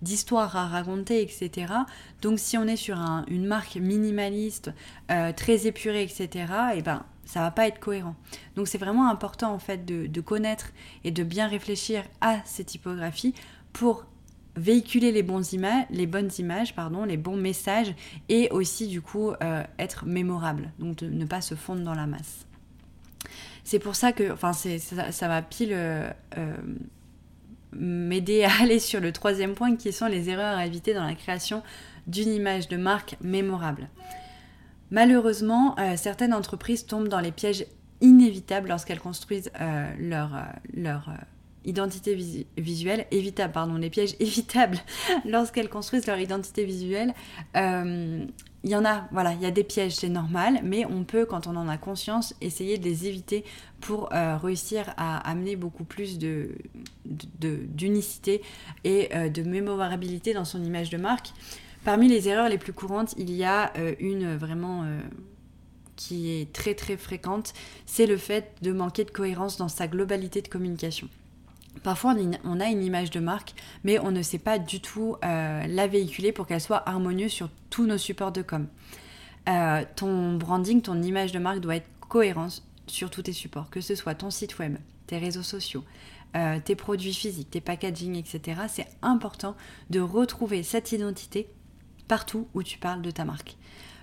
d'histoires 0.02 0.56
à 0.56 0.66
raconter, 0.66 1.22
etc. 1.22 1.72
Donc 2.20 2.38
si 2.38 2.56
on 2.56 2.66
est 2.66 2.76
sur 2.76 2.98
une 3.28 3.46
marque 3.46 3.76
minimaliste, 3.76 4.72
euh, 5.10 5.32
très 5.32 5.66
épurée, 5.66 6.02
etc., 6.02 6.46
et 6.76 6.82
ben 6.82 7.04
ça 7.24 7.40
va 7.40 7.50
pas 7.50 7.66
être 7.66 7.78
cohérent. 7.78 8.16
Donc 8.56 8.68
c'est 8.68 8.78
vraiment 8.78 9.08
important 9.08 9.52
en 9.52 9.58
fait 9.58 9.84
de, 9.84 10.06
de 10.06 10.20
connaître 10.20 10.72
et 11.04 11.10
de 11.10 11.22
bien 11.22 11.46
réfléchir 11.48 12.04
à 12.20 12.38
ces 12.44 12.64
typographies 12.64 13.34
pour 13.72 14.04
véhiculer 14.56 15.12
les, 15.12 15.22
bonnes 15.22 15.44
images, 16.38 16.74
pardon, 16.74 17.04
les 17.04 17.16
bons 17.16 17.36
messages 17.36 17.94
et 18.28 18.50
aussi 18.50 18.88
du 18.88 19.00
coup 19.00 19.30
euh, 19.30 19.62
être 19.78 20.04
mémorable, 20.06 20.72
donc 20.78 21.02
ne 21.02 21.24
pas 21.24 21.40
se 21.40 21.54
fondre 21.54 21.82
dans 21.82 21.94
la 21.94 22.06
masse. 22.06 22.46
C'est 23.64 23.78
pour 23.78 23.94
ça 23.94 24.12
que, 24.12 24.32
enfin, 24.32 24.52
ça, 24.52 25.12
ça, 25.12 25.28
va 25.28 25.40
pile 25.40 25.72
euh, 25.72 26.10
euh, 26.36 26.56
m'aider 27.72 28.44
à 28.44 28.50
aller 28.62 28.78
sur 28.78 29.00
le 29.00 29.12
troisième 29.12 29.54
point 29.54 29.76
qui 29.76 29.92
sont 29.92 30.06
les 30.06 30.28
erreurs 30.28 30.58
à 30.58 30.66
éviter 30.66 30.92
dans 30.94 31.04
la 31.04 31.14
création 31.14 31.62
d'une 32.06 32.32
image 32.32 32.68
de 32.68 32.76
marque 32.76 33.16
mémorable. 33.22 33.88
Malheureusement, 34.90 35.76
certaines 35.96 36.34
entreprises 36.34 36.84
tombent 36.84 37.08
dans 37.08 37.20
les 37.20 37.32
pièges 37.32 37.64
inévitables 38.02 38.68
lorsqu'elles 38.68 39.00
construisent 39.00 39.50
leur, 39.98 40.32
leur 40.74 41.08
identité 41.64 42.16
visuelle, 42.56 43.06
évitable, 43.10 43.52
pardon, 43.52 43.76
les 43.76 43.90
pièges 43.90 44.14
évitables 44.20 44.78
lorsqu'elles 45.24 45.68
construisent 45.68 46.06
leur 46.06 46.18
identité 46.18 46.64
visuelle. 46.64 47.14
Euh, 47.56 48.24
il 48.64 48.70
y 48.70 48.76
en 48.76 48.84
a, 48.84 49.08
voilà, 49.10 49.32
il 49.32 49.40
y 49.40 49.46
a 49.46 49.50
des 49.50 49.64
pièges, 49.64 49.96
c'est 49.96 50.08
normal, 50.08 50.60
mais 50.62 50.84
on 50.86 51.02
peut, 51.02 51.24
quand 51.24 51.48
on 51.48 51.56
en 51.56 51.68
a 51.68 51.76
conscience, 51.76 52.34
essayer 52.40 52.78
de 52.78 52.84
les 52.84 53.08
éviter 53.08 53.44
pour 53.80 54.12
euh, 54.12 54.36
réussir 54.36 54.94
à 54.96 55.18
amener 55.28 55.56
beaucoup 55.56 55.82
plus 55.82 56.16
de, 56.18 56.50
d'unicité 57.04 58.40
et 58.84 59.08
euh, 59.16 59.28
de 59.28 59.42
mémorabilité 59.42 60.32
dans 60.32 60.44
son 60.44 60.62
image 60.62 60.90
de 60.90 60.96
marque. 60.96 61.32
Parmi 61.84 62.08
les 62.08 62.28
erreurs 62.28 62.48
les 62.48 62.58
plus 62.58 62.72
courantes, 62.72 63.14
il 63.18 63.32
y 63.32 63.42
a 63.42 63.72
une 63.98 64.36
vraiment 64.36 64.84
qui 65.96 66.30
est 66.30 66.52
très 66.52 66.74
très 66.74 66.96
fréquente, 66.96 67.54
c'est 67.86 68.06
le 68.06 68.16
fait 68.16 68.54
de 68.62 68.70
manquer 68.70 69.04
de 69.04 69.10
cohérence 69.10 69.56
dans 69.56 69.68
sa 69.68 69.88
globalité 69.88 70.40
de 70.42 70.46
communication. 70.48 71.08
Parfois, 71.82 72.14
on 72.44 72.60
a 72.60 72.66
une 72.66 72.82
image 72.82 73.10
de 73.10 73.20
marque, 73.20 73.54
mais 73.82 73.98
on 73.98 74.10
ne 74.10 74.22
sait 74.22 74.38
pas 74.38 74.58
du 74.58 74.80
tout 74.80 75.16
euh, 75.24 75.66
la 75.66 75.86
véhiculer 75.86 76.32
pour 76.32 76.46
qu'elle 76.46 76.60
soit 76.60 76.88
harmonieuse 76.88 77.32
sur 77.32 77.48
tous 77.70 77.86
nos 77.86 77.98
supports 77.98 78.32
de 78.32 78.42
com. 78.42 78.68
Euh, 79.48 79.84
ton 79.96 80.34
branding, 80.34 80.80
ton 80.82 81.02
image 81.02 81.32
de 81.32 81.38
marque 81.38 81.60
doit 81.60 81.76
être 81.76 81.88
cohérente 82.08 82.62
sur 82.86 83.10
tous 83.10 83.22
tes 83.22 83.32
supports, 83.32 83.70
que 83.70 83.80
ce 83.80 83.94
soit 83.94 84.14
ton 84.14 84.30
site 84.30 84.58
web, 84.58 84.76
tes 85.06 85.18
réseaux 85.18 85.42
sociaux, 85.42 85.82
euh, 86.36 86.60
tes 86.64 86.76
produits 86.76 87.14
physiques, 87.14 87.50
tes 87.50 87.60
packaging, 87.60 88.16
etc. 88.16 88.62
C'est 88.68 88.88
important 89.02 89.56
de 89.90 90.00
retrouver 90.00 90.62
cette 90.62 90.92
identité 90.92 91.48
partout 92.06 92.46
où 92.54 92.62
tu 92.62 92.78
parles 92.78 93.02
de 93.02 93.10
ta 93.10 93.24
marque. 93.24 93.56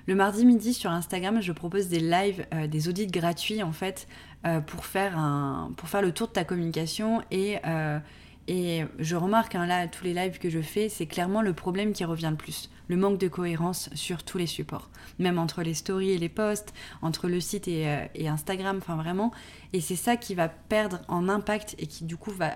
Le 0.10 0.16
mardi 0.16 0.44
midi 0.44 0.74
sur 0.74 0.90
Instagram, 0.90 1.40
je 1.40 1.52
propose 1.52 1.88
des 1.88 2.00
lives, 2.00 2.44
des 2.68 2.90
audits 2.90 3.06
gratuits 3.06 3.62
en 3.62 3.72
fait 3.72 4.08
euh, 4.44 4.60
pour, 4.60 4.84
faire 4.86 5.16
un, 5.16 5.72
pour 5.78 5.88
faire 5.88 6.02
le 6.02 6.12
tour 6.12 6.30
de 6.30 6.34
ta 6.34 6.44
communication. 6.44 7.22
Et, 7.30 7.60
euh, 7.68 8.00
je 8.48 9.16
remarque 9.16 9.54
hein, 9.54 9.68
là, 9.68 9.88
tous 9.88 10.06
les 10.06 10.16
lives 10.16 10.40
que 10.40 10.50
je 10.50 10.62
fais, 10.62 10.90
c'est 10.90 11.06
clairement 11.06 11.44
le 11.44 11.54
problème 11.54 11.94
qui 11.94 12.06
revient 12.06 12.30
le 12.32 12.38
plus. 12.38 12.72
Le 12.88 12.98
manque 12.98 13.20
de 13.20 13.28
cohérence 13.28 13.92
sur 13.94 14.24
tous 14.24 14.40
les 14.40 14.48
supports. 14.48 14.90
Même 15.20 15.38
entre 15.38 15.62
les 15.62 15.76
stories 15.76 16.14
et 16.14 16.18
les 16.18 16.28
posts, 16.28 16.74
entre 17.04 17.28
le 17.28 17.40
site 17.40 17.68
euh, 17.68 18.04
et 18.16 18.28
Instagram, 18.28 18.80
enfin 18.82 18.96
vraiment. 18.96 19.32
Et 19.74 19.80
c'est 19.80 19.96
ça 19.96 20.18
qui 20.18 20.34
va 20.34 20.50
perdre 20.50 21.02
en 21.08 21.30
impact 21.30 21.76
et 21.78 21.86
qui 21.86 22.04
du 22.06 22.18
coup 22.18 22.32
va 22.32 22.54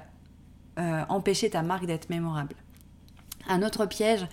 empêcher 1.08 1.52
ta 1.52 1.62
marque 1.62 1.86
d'être 1.86 2.10
mémorable. 2.10 2.56
Un 3.48 3.62
autre 3.62 3.86
piège 3.86 4.26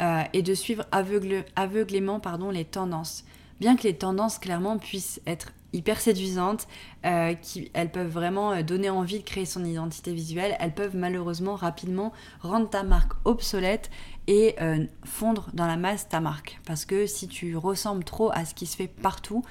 est 0.00 0.42
de 0.42 0.54
suivre 0.54 0.84
aveuglément 0.92 2.20
pardon, 2.20 2.50
les 2.50 2.64
tendances. 2.64 3.24
Bien 3.60 3.76
que 3.76 3.84
les 3.84 3.96
tendances 3.96 4.38
clairement 4.38 4.78
puissent 4.78 5.20
être 5.26 5.52
hyper 5.76 6.00
séduisantes, 6.00 6.66
euh, 7.04 7.34
qui, 7.34 7.70
elles 7.74 7.90
peuvent 7.90 8.10
vraiment 8.10 8.52
euh, 8.52 8.62
donner 8.62 8.90
envie 8.90 9.18
de 9.18 9.24
créer 9.24 9.44
son 9.44 9.64
identité 9.64 10.12
visuelle, 10.12 10.56
elles 10.58 10.74
peuvent 10.74 10.96
malheureusement 10.96 11.54
rapidement 11.54 12.12
rendre 12.40 12.68
ta 12.68 12.82
marque 12.82 13.12
obsolète 13.24 13.90
et 14.26 14.56
euh, 14.60 14.84
fondre 15.04 15.48
dans 15.52 15.66
la 15.66 15.76
masse 15.76 16.08
ta 16.08 16.20
marque. 16.20 16.60
Parce 16.66 16.84
que 16.84 17.06
si 17.06 17.28
tu 17.28 17.56
ressembles 17.56 18.04
trop 18.04 18.30
à 18.32 18.44
ce 18.44 18.54
qui 18.54 18.66
se 18.66 18.76
fait 18.76 18.88
partout, 18.88 19.44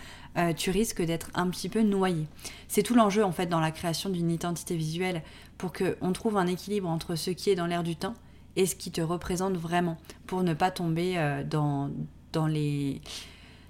tu 0.58 0.70
risques 0.70 1.02
d'être 1.02 1.30
un 1.34 1.48
petit 1.48 1.70
peu 1.70 1.82
noyé. 1.82 2.28
C'est 2.68 2.84
tout 2.84 2.94
l'enjeu 2.94 3.24
en 3.24 3.32
fait 3.32 3.46
dans 3.46 3.62
la 3.62 3.72
création 3.72 4.10
d'une 4.10 4.30
identité 4.30 4.76
visuelle 4.76 5.24
pour 5.58 5.72
qu'on 5.72 6.12
trouve 6.12 6.36
un 6.36 6.46
équilibre 6.48 6.90
entre 6.90 7.16
ce 7.16 7.30
qui 7.32 7.50
est 7.50 7.56
dans 7.56 7.68
l'air 7.68 7.84
du 7.84 7.96
temps 7.96 8.16
et 8.56 8.66
ce 8.66 8.76
qui 8.76 8.92
te 8.92 9.02
représente 9.02 9.58
vraiment, 9.58 9.98
pour 10.28 10.44
ne 10.44 10.54
pas 10.54 10.72
tomber 10.72 11.16
dans, 11.50 11.90
dans 12.32 12.48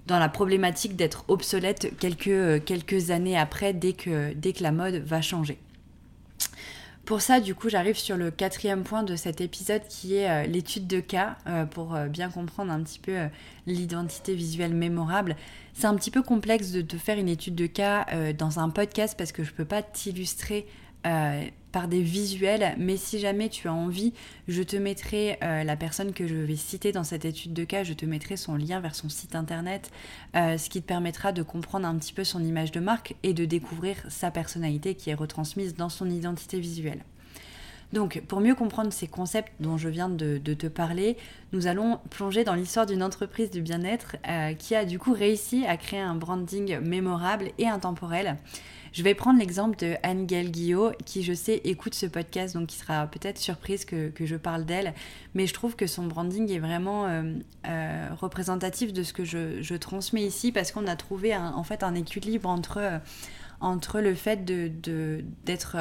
dans 0.06 0.18
la 0.18 0.28
problématique 0.28 0.96
d'être 0.96 1.24
obsolète 1.28 1.96
quelques, 1.98 2.28
euh, 2.28 2.60
quelques 2.60 3.10
années 3.10 3.36
après, 3.36 3.72
dès 3.72 3.92
que, 3.92 4.32
dès 4.34 4.52
que 4.52 4.62
la 4.62 4.72
mode 4.72 4.96
va 4.96 5.20
changer. 5.20 5.58
Pour 7.04 7.20
ça, 7.20 7.38
du 7.38 7.54
coup, 7.54 7.68
j'arrive 7.68 7.96
sur 7.96 8.16
le 8.16 8.32
quatrième 8.32 8.82
point 8.82 9.04
de 9.04 9.14
cet 9.14 9.40
épisode 9.40 9.82
qui 9.88 10.16
est 10.16 10.28
euh, 10.28 10.46
l'étude 10.46 10.88
de 10.88 10.98
cas, 10.98 11.36
euh, 11.46 11.64
pour 11.64 11.96
bien 12.08 12.30
comprendre 12.30 12.72
un 12.72 12.82
petit 12.82 12.98
peu 12.98 13.16
l'identité 13.66 14.34
visuelle 14.34 14.74
mémorable. 14.74 15.36
C'est 15.72 15.86
un 15.86 15.94
petit 15.94 16.10
peu 16.10 16.22
complexe 16.22 16.72
de 16.72 16.82
te 16.82 16.96
faire 16.96 17.18
une 17.18 17.28
étude 17.28 17.54
de 17.54 17.66
cas 17.66 18.06
dans 18.38 18.58
un 18.58 18.70
podcast 18.70 19.14
parce 19.16 19.30
que 19.30 19.44
je 19.44 19.50
ne 19.50 19.56
peux 19.56 19.64
pas 19.64 19.82
t'illustrer 19.82 20.66
par 21.76 21.88
des 21.88 22.00
visuels, 22.00 22.74
mais 22.78 22.96
si 22.96 23.18
jamais 23.18 23.50
tu 23.50 23.68
as 23.68 23.72
envie, 23.74 24.14
je 24.48 24.62
te 24.62 24.76
mettrai 24.76 25.36
euh, 25.42 25.62
la 25.62 25.76
personne 25.76 26.14
que 26.14 26.26
je 26.26 26.34
vais 26.34 26.56
citer 26.56 26.90
dans 26.90 27.04
cette 27.04 27.26
étude 27.26 27.52
de 27.52 27.64
cas, 27.64 27.84
je 27.84 27.92
te 27.92 28.06
mettrai 28.06 28.38
son 28.38 28.56
lien 28.56 28.80
vers 28.80 28.94
son 28.94 29.10
site 29.10 29.34
internet, 29.34 29.90
euh, 30.36 30.56
ce 30.56 30.70
qui 30.70 30.80
te 30.80 30.86
permettra 30.86 31.32
de 31.32 31.42
comprendre 31.42 31.86
un 31.86 31.94
petit 31.96 32.14
peu 32.14 32.24
son 32.24 32.42
image 32.42 32.72
de 32.72 32.80
marque 32.80 33.14
et 33.24 33.34
de 33.34 33.44
découvrir 33.44 33.98
sa 34.08 34.30
personnalité 34.30 34.94
qui 34.94 35.10
est 35.10 35.14
retransmise 35.14 35.74
dans 35.74 35.90
son 35.90 36.08
identité 36.08 36.60
visuelle. 36.60 37.04
Donc, 37.92 38.22
pour 38.26 38.40
mieux 38.40 38.54
comprendre 38.54 38.90
ces 38.90 39.06
concepts 39.06 39.52
dont 39.60 39.76
je 39.76 39.90
viens 39.90 40.08
de, 40.08 40.38
te 40.38 40.66
parler, 40.68 41.18
nous 41.52 41.66
allons 41.66 42.00
plonger 42.08 42.42
dans 42.42 42.54
l'histoire 42.54 42.86
d'une 42.86 43.02
entreprise 43.02 43.50
du 43.50 43.60
bien-être 43.60 44.16
euh, 44.26 44.54
qui 44.54 44.74
a 44.74 44.86
du 44.86 44.98
coup 44.98 45.12
réussi 45.12 45.66
à 45.66 45.76
créer 45.76 46.00
un 46.00 46.14
branding 46.14 46.78
mémorable 46.78 47.50
et 47.58 47.68
intemporel. 47.68 48.38
Je 48.96 49.02
vais 49.02 49.14
prendre 49.14 49.38
l'exemple 49.38 49.76
de 49.76 49.94
Anne-Gaëlle 50.02 50.50
Guillot, 50.50 50.92
qui 51.04 51.22
je 51.22 51.34
sais 51.34 51.60
écoute 51.64 51.94
ce 51.94 52.06
podcast, 52.06 52.54
donc 52.54 52.68
qui 52.68 52.78
sera 52.78 53.06
peut-être 53.06 53.36
surprise 53.36 53.84
que, 53.84 54.10
je 54.18 54.36
parle 54.36 54.64
d'elle, 54.64 54.94
mais 55.34 55.46
je 55.46 55.52
trouve 55.52 55.76
que 55.76 55.86
son 55.86 56.06
branding 56.06 56.50
est 56.50 56.58
vraiment 56.58 57.04
euh, 57.04 57.34
euh, 57.68 58.08
représentatif 58.18 58.94
de 58.94 59.02
ce 59.02 59.12
que 59.12 59.22
je, 59.26 59.76
transmets 59.76 60.22
ici, 60.22 60.50
parce 60.50 60.72
qu'on 60.72 60.86
a 60.86 60.96
trouvé 60.96 61.36
en 61.36 61.62
fait 61.62 61.82
un 61.82 61.94
équilibre 61.94 62.48
entre, 62.48 62.78
euh, 62.78 62.98
entre 63.60 64.00
le 64.00 64.14
fait 64.14 64.46
d'être 64.46 65.76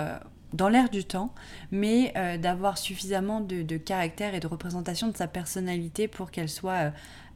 dans 0.56 0.70
l'air 0.70 0.90
du 0.90 1.04
temps, 1.04 1.34
mais 1.72 2.14
d'avoir 2.42 2.78
suffisamment 2.78 3.42
de, 3.42 3.62
de, 3.62 3.78
caractère 3.78 4.34
et 4.34 4.40
de 4.40 4.48
représentation 4.48 5.08
de 5.10 5.18
sa 5.18 5.28
personnalité 5.28 6.08
pour 6.08 6.32
qu'elle 6.32 6.50
soit 6.50 6.92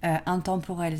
euh, 0.05 0.15
intemporelle, 0.25 0.97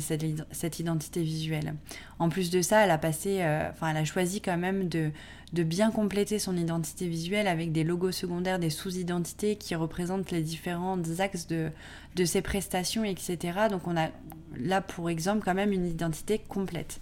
cette, 0.50 0.78
identité 0.78 1.22
visuelle. 1.22 1.74
En 2.18 2.28
plus 2.28 2.50
de 2.50 2.60
ça, 2.60 2.84
elle 2.84 2.90
a 2.90 2.98
passé, 2.98 3.38
euh, 3.40 3.70
elle 3.80 3.96
a 3.96 4.04
choisi 4.04 4.42
quand 4.42 4.58
même 4.58 4.90
de, 4.90 5.10
bien 5.54 5.90
compléter 5.90 6.38
son 6.38 6.54
identité 6.54 7.08
visuelle 7.08 7.46
avec 7.46 7.72
des 7.72 7.82
logos 7.82 8.12
secondaires, 8.12 8.58
des 8.58 8.68
sous-identités 8.68 9.56
qui 9.56 9.74
représentent 9.74 10.30
les 10.30 10.42
différents 10.42 10.98
axes 11.18 11.46
de 11.46 12.24
ses 12.26 12.42
prestations, 12.42 13.02
etc. 13.02 13.38
Donc 13.70 13.86
on 13.86 13.96
a 13.96 14.10
là, 14.58 14.82
pour 14.82 15.08
exemple, 15.08 15.46
quand 15.46 15.54
même 15.54 15.72
une 15.72 15.86
identité 15.86 16.38
complète. 16.38 17.00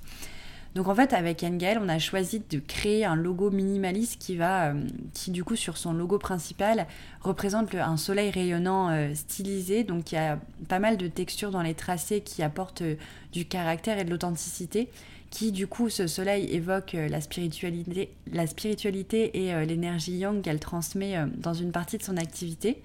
Donc 0.78 0.86
en 0.86 0.94
fait, 0.94 1.12
avec 1.12 1.42
Engel, 1.42 1.80
on 1.82 1.88
a 1.88 1.98
choisi 1.98 2.40
de 2.48 2.60
créer 2.60 3.04
un 3.04 3.16
logo 3.16 3.50
minimaliste 3.50 4.22
qui 4.22 4.36
va, 4.36 4.68
euh, 4.68 4.80
qui 5.12 5.32
du 5.32 5.42
coup 5.42 5.56
sur 5.56 5.76
son 5.76 5.92
logo 5.92 6.18
principal 6.18 6.86
représente 7.20 7.74
un 7.74 7.96
soleil 7.96 8.30
rayonnant 8.30 8.88
euh, 8.88 9.12
stylisé. 9.12 9.82
Donc 9.82 10.12
il 10.12 10.14
y 10.14 10.18
a 10.18 10.38
pas 10.68 10.78
mal 10.78 10.96
de 10.96 11.08
textures 11.08 11.50
dans 11.50 11.62
les 11.62 11.74
tracés 11.74 12.20
qui 12.20 12.44
apportent 12.44 12.82
euh, 12.82 12.94
du 13.32 13.44
caractère 13.44 13.98
et 13.98 14.04
de 14.04 14.10
l'authenticité. 14.10 14.88
Qui 15.30 15.50
du 15.50 15.66
coup, 15.66 15.88
ce 15.88 16.06
soleil 16.06 16.48
évoque 16.54 16.92
la 16.92 17.20
spiritualité, 17.20 18.14
la 18.32 18.46
spiritualité 18.46 19.46
et 19.46 19.66
l'énergie 19.66 20.16
yang 20.16 20.40
qu'elle 20.40 20.60
transmet 20.60 21.16
dans 21.36 21.52
une 21.52 21.70
partie 21.70 21.98
de 21.98 22.02
son 22.04 22.16
activité. 22.16 22.80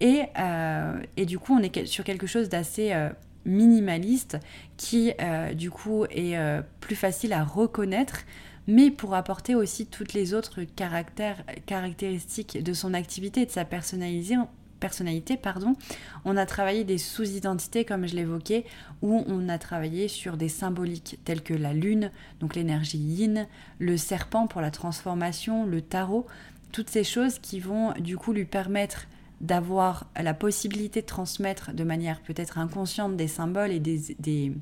Et, 0.00 0.22
et, 1.18 1.26
du 1.26 1.38
coup, 1.38 1.54
on 1.54 1.58
est 1.58 1.84
sur 1.84 2.02
quelque 2.02 2.26
chose 2.26 2.48
d'assez 2.48 2.94
minimaliste 3.44 4.38
qui 4.76 5.12
euh, 5.20 5.54
du 5.54 5.70
coup 5.70 6.04
est 6.06 6.36
euh, 6.36 6.62
plus 6.80 6.96
facile 6.96 7.32
à 7.32 7.44
reconnaître 7.44 8.20
mais 8.66 8.90
pour 8.90 9.14
apporter 9.14 9.54
aussi 9.54 9.86
toutes 9.86 10.12
les 10.12 10.34
autres 10.34 10.60
caractéristiques 11.66 12.62
de 12.62 12.72
son 12.72 12.94
activité 12.94 13.42
et 13.42 13.46
de 13.46 13.50
sa 13.50 13.64
personnalité, 13.64 15.36
pardon, 15.36 15.74
on 16.24 16.36
a 16.36 16.46
travaillé 16.46 16.84
des 16.84 16.98
sous-identités, 16.98 17.84
comme 17.84 18.06
je 18.06 18.14
l'évoquais, 18.14 18.64
où 19.00 19.24
on 19.26 19.48
a 19.48 19.58
travaillé 19.58 20.06
sur 20.06 20.36
des 20.36 20.48
symboliques 20.48 21.18
tels 21.24 21.42
que 21.42 21.54
la 21.54 21.72
lune, 21.72 22.12
donc 22.38 22.54
l'énergie 22.54 22.98
yin, 22.98 23.48
le 23.80 23.96
serpent 23.96 24.46
pour 24.46 24.60
la 24.60 24.70
transformation, 24.70 25.66
le 25.66 25.82
tarot, 25.82 26.26
toutes 26.70 26.90
ces 26.90 27.04
choses 27.04 27.38
qui 27.38 27.58
vont 27.58 27.92
du 27.98 28.16
coup 28.16 28.32
lui 28.32 28.44
permettre 28.44 29.06
d'avoir 29.42 30.06
la 30.20 30.34
possibilité 30.34 31.02
de 31.02 31.06
transmettre 31.06 31.72
de 31.72 31.84
manière 31.84 32.20
peut-être 32.22 32.58
inconsciente 32.58 33.16
des 33.16 33.28
symboles 33.28 33.72
et 33.72 33.80
des, 33.80 34.16
des 34.18 34.54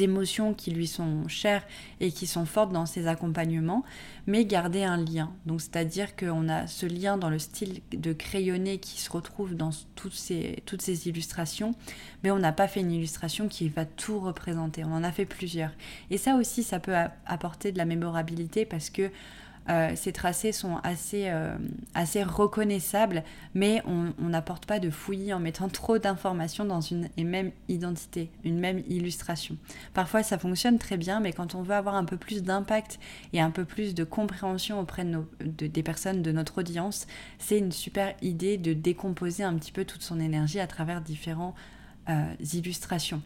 émotions 0.00 0.54
qui 0.54 0.70
lui 0.70 0.86
sont 0.86 1.26
chères 1.28 1.64
et 2.00 2.12
qui 2.12 2.26
sont 2.26 2.46
fortes 2.46 2.72
dans 2.72 2.86
ses 2.86 3.06
accompagnements, 3.06 3.84
mais 4.26 4.44
garder 4.44 4.84
un 4.84 4.96
lien. 4.96 5.30
Donc 5.46 5.60
c'est-à-dire 5.60 6.14
qu'on 6.16 6.48
a 6.48 6.66
ce 6.66 6.86
lien 6.86 7.16
dans 7.16 7.30
le 7.30 7.38
style 7.38 7.80
de 7.92 8.12
crayonné 8.12 8.78
qui 8.78 9.00
se 9.00 9.10
retrouve 9.10 9.54
dans 9.54 9.70
toutes 9.94 10.14
ces, 10.14 10.62
toutes 10.66 10.82
ces 10.82 11.08
illustrations, 11.08 11.74
mais 12.22 12.30
on 12.30 12.38
n'a 12.38 12.52
pas 12.52 12.68
fait 12.68 12.80
une 12.80 12.92
illustration 12.92 13.48
qui 13.48 13.68
va 13.68 13.84
tout 13.84 14.20
représenter. 14.20 14.84
On 14.84 14.92
en 14.92 15.04
a 15.04 15.12
fait 15.12 15.26
plusieurs. 15.26 15.72
Et 16.10 16.18
ça 16.18 16.36
aussi, 16.36 16.62
ça 16.62 16.80
peut 16.80 16.94
apporter 17.26 17.72
de 17.72 17.78
la 17.78 17.84
mémorabilité 17.84 18.64
parce 18.64 18.90
que 18.90 19.10
euh, 19.68 19.92
ces 19.96 20.12
tracés 20.12 20.52
sont 20.52 20.76
assez, 20.82 21.24
euh, 21.28 21.56
assez 21.94 22.22
reconnaissables, 22.22 23.22
mais 23.54 23.82
on 23.86 24.28
n'apporte 24.28 24.66
pas 24.66 24.78
de 24.78 24.90
fouillis 24.90 25.32
en 25.32 25.40
mettant 25.40 25.68
trop 25.68 25.98
d'informations 25.98 26.64
dans 26.64 26.80
une 26.80 27.08
même 27.18 27.52
identité, 27.68 28.30
une 28.44 28.58
même 28.58 28.82
illustration. 28.88 29.56
Parfois 29.94 30.22
ça 30.22 30.38
fonctionne 30.38 30.78
très 30.78 30.96
bien, 30.96 31.20
mais 31.20 31.32
quand 31.32 31.54
on 31.54 31.62
veut 31.62 31.74
avoir 31.74 31.94
un 31.94 32.04
peu 32.04 32.16
plus 32.16 32.42
d'impact 32.42 32.98
et 33.32 33.40
un 33.40 33.50
peu 33.50 33.64
plus 33.64 33.94
de 33.94 34.04
compréhension 34.04 34.80
auprès 34.80 35.04
de, 35.04 35.66
des 35.66 35.82
personnes 35.82 36.22
de 36.22 36.32
notre 36.32 36.58
audience, 36.58 37.06
c'est 37.38 37.58
une 37.58 37.72
super 37.72 38.14
idée 38.22 38.56
de 38.56 38.72
décomposer 38.72 39.42
un 39.42 39.54
petit 39.54 39.72
peu 39.72 39.84
toute 39.84 40.02
son 40.02 40.20
énergie 40.20 40.60
à 40.60 40.66
travers 40.66 41.00
différentes 41.00 41.54
euh, 42.08 42.34
illustrations. 42.54 43.20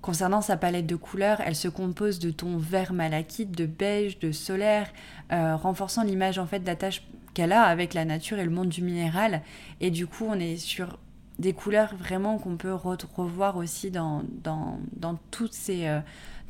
Concernant 0.00 0.40
sa 0.40 0.56
palette 0.56 0.86
de 0.86 0.94
couleurs, 0.94 1.40
elle 1.44 1.56
se 1.56 1.66
compose 1.66 2.20
de 2.20 2.30
tons 2.30 2.56
vert 2.56 2.92
malachite, 2.92 3.50
de 3.50 3.66
beige, 3.66 4.18
de 4.20 4.30
solaire, 4.30 4.92
euh, 5.32 5.56
renforçant 5.56 6.04
l'image 6.04 6.38
en 6.38 6.46
fait 6.46 6.60
d'attache 6.60 7.02
qu'elle 7.34 7.52
a 7.52 7.62
avec 7.62 7.94
la 7.94 8.04
nature 8.04 8.38
et 8.38 8.44
le 8.44 8.50
monde 8.50 8.68
du 8.68 8.82
minéral. 8.82 9.42
Et 9.80 9.90
du 9.90 10.06
coup, 10.06 10.24
on 10.28 10.34
est 10.34 10.56
sur 10.56 10.98
des 11.38 11.52
couleurs 11.52 11.94
vraiment 11.96 12.38
qu'on 12.38 12.56
peut 12.56 12.72
revoir 12.72 13.56
aussi 13.56 13.90
dans, 13.90 14.22
dans, 14.42 15.18
toutes 15.30 15.54
ces... 15.54 15.86
Euh, 15.86 16.00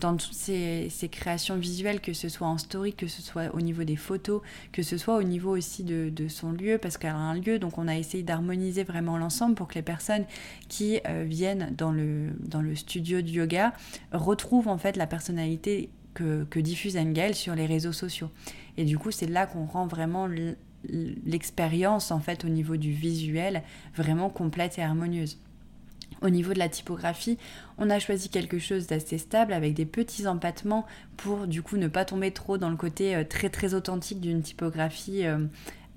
dans 0.01 0.17
toutes 0.17 0.35
ces, 0.35 0.91
créations 1.11 1.57
visuelles, 1.57 2.01
que 2.01 2.13
ce 2.13 2.29
soit 2.29 2.47
en 2.47 2.59
story, 2.59 2.95
que 2.95 3.07
ce 3.07 3.23
soit 3.23 3.55
au 3.55 3.61
niveau 3.61 3.85
des 3.85 3.97
photos, 3.97 4.43
que 4.73 4.83
ce 4.83 4.97
soit 4.97 5.17
au 5.17 5.23
niveau 5.23 5.57
aussi 5.57 5.85
de, 5.85 6.29
son 6.29 6.53
lieu, 6.53 6.79
parce 6.79 6.99
qu'elle 6.99 7.11
a 7.11 7.17
un 7.17 7.35
lieu, 7.35 7.59
donc 7.59 7.79
on 7.79 7.89
a 7.89 7.97
essayé 7.97 8.23
d'harmoniser 8.23 8.85
vraiment 8.85 9.19
l'ensemble 9.19 9.55
pour 9.55 9.69
que 9.69 9.75
les 9.75 9.83
personnes 9.83 10.25
qui 10.69 11.01
euh, 11.07 11.25
viennent 11.27 11.75
dans 11.77 11.93
le, 11.93 12.31
studio 12.75 13.23
de 13.23 13.29
yoga 13.29 13.73
retrouvent 14.13 14.69
en 14.69 14.79
fait 14.79 14.97
la 14.97 15.07
personnalité 15.07 15.91
que, 16.15 16.45
que 16.45 16.61
diffuse 16.61 16.97
Engel 16.97 17.35
sur 17.35 17.55
les 17.55 17.67
réseaux 17.67 17.93
sociaux. 17.93 18.31
Et 18.77 18.85
du 18.85 18.99
coup, 18.99 19.11
c'est 19.11 19.27
là 19.27 19.47
qu'on 19.47 19.65
rend 19.65 19.87
vraiment 19.87 20.29
l'expérience 20.85 22.11
en 22.11 22.21
fait 22.21 22.45
au 22.45 22.49
niveau 22.49 22.77
du 22.77 22.93
visuel 22.93 23.63
vraiment 23.97 24.31
complète 24.31 24.79
et 24.79 24.83
harmonieuse. 24.83 25.39
Au 26.23 26.31
niveau 26.31 26.53
de 26.53 26.59
la 26.59 26.69
typographie, 26.69 27.39
on 27.79 27.91
a 27.91 27.99
choisi 27.99 28.29
quelque 28.29 28.59
chose 28.59 28.87
d'assez 28.89 29.19
stable 29.19 29.53
avec 29.53 29.75
des 29.75 29.87
petits 29.87 30.27
empattements 30.27 30.85
pour 31.17 31.47
du 31.47 31.63
coup 31.63 31.77
ne 31.77 31.87
pas 31.87 32.05
tomber 32.05 32.33
trop 32.33 32.59
dans 32.59 32.71
le 32.71 32.77
côté 32.77 33.15
euh, 33.15 33.25
très 33.25 33.51
très 33.51 33.75
authentique 33.75 34.21
d'une 34.21 34.43
typographie 34.43 35.25
euh, 35.25 35.39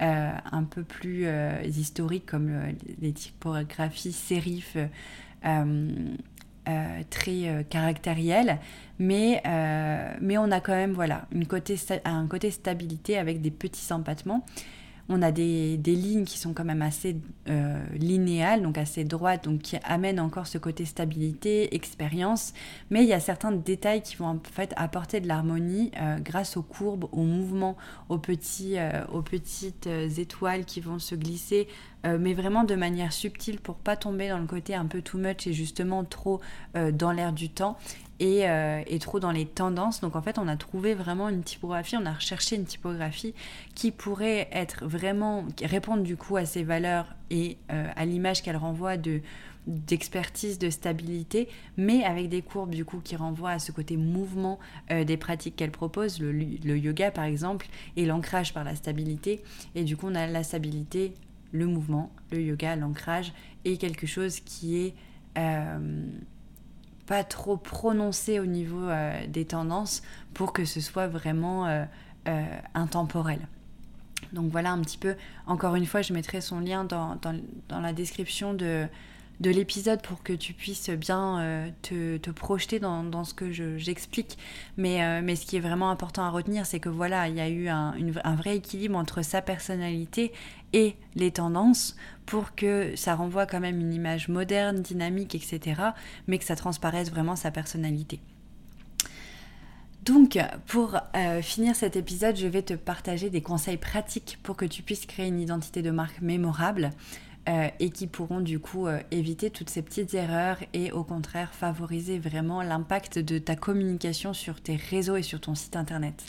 euh, 0.01 0.31
un 0.51 0.63
peu 0.63 0.83
plus 0.83 1.27
historique 1.65 2.25
comme 2.25 2.51
les 3.01 3.13
typographies 3.13 4.11
sérif 4.11 4.75
très 7.11 7.65
caractérielles, 7.69 8.57
mais, 8.97 9.43
mais 10.19 10.39
on 10.39 10.49
a 10.51 10.59
quand 10.59 10.73
même 10.73 10.93
voilà 10.93 11.27
un 12.05 12.25
côté 12.25 12.49
stabilité 12.49 13.19
avec 13.19 13.41
des 13.41 13.51
petits 13.51 13.93
empattements. 13.93 14.43
On 15.13 15.21
a 15.21 15.31
des, 15.31 15.77
lignes 15.77 16.23
qui 16.23 16.39
sont 16.39 16.53
quand 16.53 16.63
même 16.63 16.81
assez 16.81 17.17
euh, 17.49 17.83
linéales, 17.95 18.61
donc 18.61 18.77
assez 18.77 19.03
droites, 19.03 19.43
donc 19.43 19.59
qui 19.59 19.75
amènent 19.83 20.21
encore 20.21 20.47
ce 20.47 20.57
côté 20.57 20.85
stabilité, 20.85 21.75
expérience. 21.75 22.53
Mais 22.89 23.03
il 23.03 23.09
y 23.09 23.13
a 23.13 23.19
certains 23.19 23.51
détails 23.51 24.01
qui 24.01 24.15
vont 24.15 24.27
en 24.27 24.39
fait 24.53 24.73
apporter 24.77 25.19
de 25.19 25.27
l'harmonie 25.27 25.91
euh, 25.99 26.17
grâce 26.19 26.55
aux 26.55 26.61
courbes, 26.61 27.09
aux 27.11 27.23
mouvements, 27.23 27.75
aux, 28.07 28.21
euh, 28.21 29.05
aux 29.11 29.21
petites 29.21 29.87
étoiles 29.87 30.63
qui 30.63 30.79
vont 30.79 30.97
se 30.97 31.15
glisser, 31.15 31.67
mais 32.03 32.33
vraiment 32.33 32.63
de 32.63 32.75
manière 32.75 33.13
subtile 33.13 33.59
pour 33.59 33.75
pas 33.75 33.95
tomber 33.95 34.29
dans 34.29 34.39
le 34.39 34.47
côté 34.47 34.73
un 34.73 34.85
peu 34.85 35.01
too 35.01 35.17
much 35.17 35.45
et 35.45 35.53
justement 35.53 36.03
trop 36.03 36.41
dans 36.73 37.11
l'air 37.11 37.31
du 37.31 37.49
temps. 37.49 37.77
Euh, 38.21 38.83
et, 38.85 38.99
trop 38.99 39.19
dans 39.19 39.31
les 39.31 39.45
tendances. 39.45 40.01
Donc 40.01 40.15
en 40.15 40.21
fait, 40.21 40.37
on 40.37 40.47
a 40.47 40.55
trouvé 40.55 40.93
vraiment 40.93 41.29
une 41.29 41.41
typographie, 41.41 41.97
on 41.97 42.05
a 42.05 42.13
recherché 42.13 42.55
une 42.55 42.65
typographie 42.65 43.33
qui 43.73 43.91
pourrait 43.91 44.47
être 44.51 44.85
vraiment 44.85 45.45
répondre 45.63 46.03
du 46.03 46.17
coup 46.17 46.37
à 46.37 46.45
ses 46.45 46.63
valeurs 46.63 47.15
et 47.31 47.57
euh, 47.71 47.87
à 47.95 48.05
l'image 48.05 48.43
qu'elle 48.43 48.57
renvoie 48.57 48.97
de 48.97 49.21
d'expertise, 49.67 50.57
de 50.57 50.71
stabilité, 50.71 51.47
mais 51.77 52.03
avec 52.03 52.29
des 52.29 52.41
courbes 52.41 52.73
du 52.73 52.83
coup 52.83 52.99
qui 52.99 53.15
renvoient 53.15 53.51
à 53.51 53.59
ce 53.59 53.71
côté 53.71 53.95
mouvement 53.95 54.57
euh, 54.89 55.03
des 55.03 55.17
pratiques 55.17 55.55
qu'elle 55.55 55.69
propose, 55.69 56.19
le, 56.19 56.77
yoga 56.77 57.11
par 57.11 57.25
exemple, 57.25 57.67
et 57.95 58.05
l'ancrage 58.07 58.55
par 58.55 58.63
la 58.63 58.75
stabilité. 58.75 59.43
Et 59.75 59.83
du 59.83 59.97
coup, 59.97 60.07
on 60.09 60.15
a 60.15 60.25
la 60.25 60.41
stabilité, 60.41 61.13
le 61.51 61.65
mouvement, 61.65 62.11
le 62.31 62.41
yoga, 62.41 62.75
l'ancrage, 62.75 63.33
et 63.65 63.77
quelque 63.77 64.07
chose 64.07 64.39
qui 64.39 64.77
est 64.77 64.93
pas 67.11 67.25
trop 67.25 67.57
prononcé 67.57 68.39
au 68.39 68.45
niveau 68.45 68.87
euh, 68.87 69.27
des 69.27 69.43
tendances 69.43 70.01
pour 70.33 70.53
que 70.53 70.63
ce 70.63 70.79
soit 70.79 71.07
vraiment 71.07 71.67
euh, 71.67 71.83
euh, 72.29 72.45
intemporel. 72.73 73.39
Donc 74.31 74.49
voilà 74.49 74.71
un 74.71 74.79
petit 74.79 74.97
peu, 74.97 75.15
encore 75.45 75.75
une 75.75 75.85
fois, 75.85 76.01
je 76.01 76.13
mettrai 76.13 76.39
son 76.39 76.61
lien 76.61 76.85
dans 76.85 77.19
la 77.69 77.91
description 77.91 78.53
de, 78.53 78.87
de 79.41 79.49
l'épisode 79.49 80.03
pour 80.03 80.21
que 80.21 80.33
tu 80.33 80.53
puisses 80.53 80.91
bien 80.91 81.39
euh, 81.41 81.69
te, 81.81 82.29
projeter 82.29 82.79
dans, 82.79 83.23
ce 83.23 83.33
que 83.33 83.51
j'explique. 83.51 84.37
mais, 84.77 85.03
euh, 85.03 85.21
mais 85.23 85.35
ce 85.35 85.47
qui 85.47 85.57
est 85.57 85.61
vraiment 85.61 85.89
important 85.89 86.23
à 86.23 86.29
retenir, 86.29 86.67
c'est 86.67 86.79
que 86.79 86.89
voilà, 86.89 87.27
il 87.27 87.35
y 87.35 87.41
a 87.41 87.49
eu 87.49 87.67
un, 87.67 87.95
vrai 88.35 88.57
équilibre 88.57 88.97
entre 88.97 89.23
sa 89.23 89.41
personnalité 89.41 90.31
et 90.73 90.95
les 91.15 91.31
tendances 91.31 91.95
pour 92.27 92.53
que 92.53 92.95
ça 92.95 93.15
renvoie 93.15 93.47
quand 93.47 93.59
même 93.59 93.79
une 93.79 93.93
image 93.93 94.29
moderne, 94.29 94.81
dynamique, 94.81 95.33
etc., 95.33 95.81
mais 96.27 96.37
que 96.37 96.45
ça 96.45 96.55
transparaisse 96.55 97.09
vraiment 97.09 97.35
sa 97.35 97.49
personnalité. 97.49 98.21
Donc, 100.03 100.37
pour 100.67 100.97
euh, 101.15 101.41
finir 101.41 101.75
cet 101.75 101.95
épisode, 101.95 102.35
je 102.35 102.47
vais 102.47 102.63
te 102.63 102.73
partager 102.73 103.29
des 103.29 103.41
conseils 103.41 103.77
pratiques 103.77 104.39
pour 104.43 104.55
que 104.55 104.65
tu 104.65 104.83
puisses 104.83 105.05
créer 105.05 105.27
une 105.27 105.39
identité 105.39 105.81
de 105.81 105.91
marque 105.91 106.21
mémorable. 106.21 106.91
Euh, 107.49 107.69
et 107.79 107.89
qui 107.89 108.05
pourront 108.05 108.39
du 108.39 108.59
coup 108.59 108.85
euh, 108.85 108.99
éviter 109.09 109.49
toutes 109.49 109.71
ces 109.71 109.81
petites 109.81 110.13
erreurs 110.13 110.57
et 110.73 110.91
au 110.91 111.03
contraire 111.03 111.55
favoriser 111.55 112.19
vraiment 112.19 112.61
l'impact 112.61 113.17
de 113.17 113.39
ta 113.39 113.55
communication 113.55 114.31
sur 114.31 114.61
tes 114.61 114.75
réseaux 114.75 115.15
et 115.15 115.23
sur 115.23 115.41
ton 115.41 115.55
site 115.55 115.75
internet. 115.75 116.23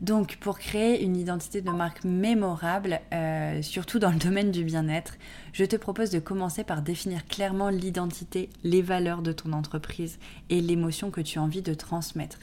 Donc 0.00 0.36
pour 0.38 0.58
créer 0.58 1.04
une 1.04 1.16
identité 1.16 1.60
de 1.60 1.70
marque 1.70 2.02
mémorable, 2.02 3.00
euh, 3.12 3.62
surtout 3.62 4.00
dans 4.00 4.10
le 4.10 4.18
domaine 4.18 4.50
du 4.50 4.64
bien-être, 4.64 5.14
je 5.52 5.64
te 5.64 5.76
propose 5.76 6.10
de 6.10 6.18
commencer 6.18 6.64
par 6.64 6.82
définir 6.82 7.24
clairement 7.24 7.68
l'identité, 7.68 8.50
les 8.64 8.82
valeurs 8.82 9.22
de 9.22 9.30
ton 9.30 9.52
entreprise 9.52 10.18
et 10.50 10.60
l'émotion 10.60 11.12
que 11.12 11.20
tu 11.20 11.38
as 11.38 11.42
envie 11.42 11.62
de 11.62 11.74
transmettre. 11.74 12.38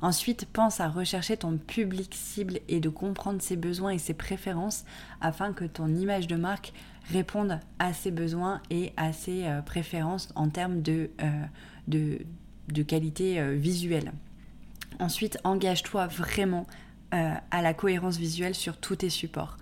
Ensuite, 0.00 0.46
pense 0.52 0.80
à 0.80 0.88
rechercher 0.88 1.36
ton 1.36 1.56
public 1.56 2.14
cible 2.14 2.60
et 2.68 2.78
de 2.78 2.88
comprendre 2.88 3.42
ses 3.42 3.56
besoins 3.56 3.90
et 3.90 3.98
ses 3.98 4.14
préférences 4.14 4.84
afin 5.20 5.52
que 5.52 5.64
ton 5.64 5.88
image 5.88 6.28
de 6.28 6.36
marque 6.36 6.72
réponde 7.12 7.60
à 7.78 7.92
ses 7.92 8.10
besoins 8.10 8.60
et 8.70 8.92
à 8.96 9.12
ses 9.12 9.44
euh, 9.44 9.62
préférences 9.62 10.28
en 10.34 10.48
termes 10.48 10.82
de, 10.82 11.10
euh, 11.22 12.84
qualité 12.84 13.40
euh, 13.40 13.54
visuelle. 13.54 14.12
Ensuite, 14.98 15.38
engage-toi 15.44 16.06
vraiment 16.06 16.66
à 17.10 17.62
la 17.62 17.72
cohérence 17.72 18.18
visuelle 18.18 18.54
sur 18.54 18.76
tous 18.76 18.96
tes 18.96 19.08
supports. 19.08 19.56